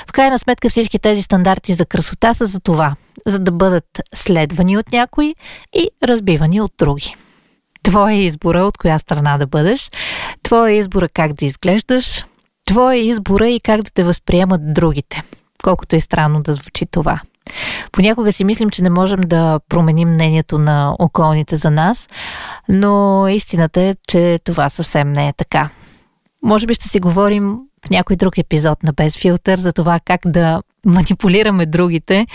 В 0.09 0.13
крайна 0.13 0.39
сметка 0.39 0.69
всички 0.69 0.99
тези 0.99 1.23
стандарти 1.23 1.75
за 1.75 1.87
красота 1.87 2.35
са 2.35 2.47
за 2.47 2.61
това, 2.61 2.95
за 3.27 3.39
да 3.39 3.53
бъдат 3.53 4.01
следвани 4.15 4.79
от 4.79 4.93
някои 4.93 5.35
и 5.75 5.91
разбивани 6.03 6.61
от 6.61 6.73
други. 6.79 7.17
Твоя 7.83 8.15
е 8.15 8.23
избора 8.23 8.65
от 8.65 8.79
коя 8.79 8.99
страна 8.99 9.39
да 9.39 9.47
бъдеш, 9.47 9.91
твоя 10.43 10.73
е 10.73 10.77
избора 10.77 11.09
как 11.09 11.33
да 11.33 11.45
изглеждаш, 11.45 12.25
твоя 12.65 12.97
е 12.97 13.01
избора 13.01 13.49
и 13.49 13.61
как 13.61 13.83
да 13.83 13.91
те 13.91 14.05
възприемат 14.05 14.73
другите, 14.75 15.23
колкото 15.63 15.97
е 15.97 16.01
странно 16.01 16.41
да 16.41 16.53
звучи 16.53 16.87
това. 16.87 17.21
Понякога 17.93 18.33
си 18.33 18.45
мислим, 18.45 18.71
че 18.71 18.83
не 18.83 18.91
можем 18.91 19.21
да 19.21 19.61
променим 19.69 20.09
мнението 20.09 20.59
на 20.59 20.97
околните 20.99 21.57
за 21.57 21.71
нас, 21.71 22.09
но 22.69 23.29
истината 23.29 23.81
е, 23.81 23.95
че 24.09 24.39
това 24.45 24.69
съвсем 24.69 25.13
не 25.13 25.29
е 25.29 25.33
така. 25.33 25.71
Може 26.43 26.67
би 26.67 26.75
ще 26.75 26.89
си 26.89 27.01
говорим 27.01 27.59
в 27.87 27.91
някой 27.91 28.17
друг 28.17 28.39
епизод 28.39 28.83
на 28.83 28.93
Без 28.93 29.17
филтър 29.17 29.59
за 29.59 29.73
това 29.73 30.01
как 30.05 30.21
да 30.27 30.63
манипулираме 30.87 31.67
другите, 31.67 32.27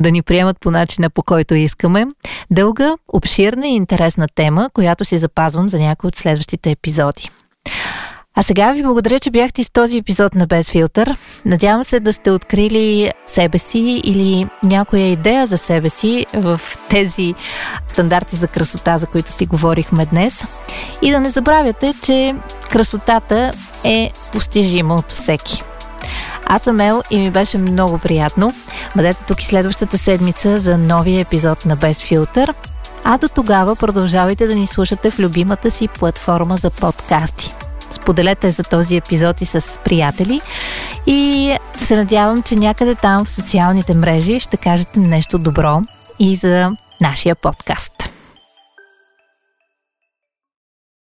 да 0.00 0.10
ни 0.10 0.22
приемат 0.22 0.60
по 0.60 0.70
начина 0.70 1.10
по 1.10 1.22
който 1.22 1.54
искаме. 1.54 2.06
Дълга, 2.50 2.94
обширна 3.12 3.68
и 3.68 3.76
интересна 3.76 4.26
тема, 4.34 4.70
която 4.74 5.04
си 5.04 5.18
запазвам 5.18 5.68
за 5.68 5.78
някои 5.78 6.08
от 6.08 6.16
следващите 6.16 6.70
епизоди. 6.70 7.30
А 8.36 8.42
сега 8.42 8.72
ви 8.72 8.82
благодаря, 8.82 9.20
че 9.20 9.30
бяхте 9.30 9.64
с 9.64 9.70
този 9.70 9.98
епизод 9.98 10.34
на 10.34 10.46
Без 10.46 10.70
филтър. 10.70 11.16
Надявам 11.44 11.84
се 11.84 12.00
да 12.00 12.12
сте 12.12 12.30
открили 12.30 13.12
себе 13.26 13.58
си 13.58 14.00
или 14.04 14.46
някоя 14.62 15.06
идея 15.06 15.46
за 15.46 15.58
себе 15.58 15.88
си 15.88 16.26
в 16.34 16.60
тези 16.90 17.34
стандарти 17.88 18.36
за 18.36 18.48
красота, 18.48 18.98
за 18.98 19.06
които 19.06 19.32
си 19.32 19.46
говорихме 19.46 20.06
днес. 20.06 20.46
И 21.02 21.10
да 21.10 21.20
не 21.20 21.30
забравяте, 21.30 21.94
че 22.02 22.34
красотата 22.70 23.52
е 23.84 24.10
постижима 24.32 24.94
от 24.94 25.12
всеки. 25.12 25.62
Аз 26.46 26.62
съм 26.62 26.80
Ел 26.80 27.02
и 27.10 27.18
ми 27.18 27.30
беше 27.30 27.58
много 27.58 27.98
приятно. 27.98 28.52
Бъдете 28.96 29.24
тук 29.24 29.42
и 29.42 29.46
следващата 29.46 29.98
седмица 29.98 30.58
за 30.58 30.78
новия 30.78 31.20
епизод 31.20 31.66
на 31.66 31.76
Без 31.76 32.02
филтър. 32.02 32.54
А 33.04 33.18
до 33.18 33.28
тогава 33.28 33.76
продължавайте 33.76 34.46
да 34.46 34.54
ни 34.54 34.66
слушате 34.66 35.10
в 35.10 35.18
любимата 35.18 35.70
си 35.70 35.88
платформа 35.88 36.56
за 36.56 36.70
подкасти. 36.70 37.54
Споделете 38.04 38.50
за 38.50 38.62
този 38.62 38.96
епизод 38.96 39.40
и 39.40 39.44
с 39.44 39.78
приятели 39.84 40.40
и 41.06 41.52
се 41.76 41.96
надявам, 41.96 42.42
че 42.42 42.56
някъде 42.56 42.94
там 42.94 43.24
в 43.24 43.30
социалните 43.30 43.94
мрежи 43.94 44.40
ще 44.40 44.56
кажете 44.56 45.00
нещо 45.00 45.38
добро 45.38 45.82
и 46.18 46.34
за 46.34 46.70
нашия 47.00 47.34
подкаст. 47.34 48.13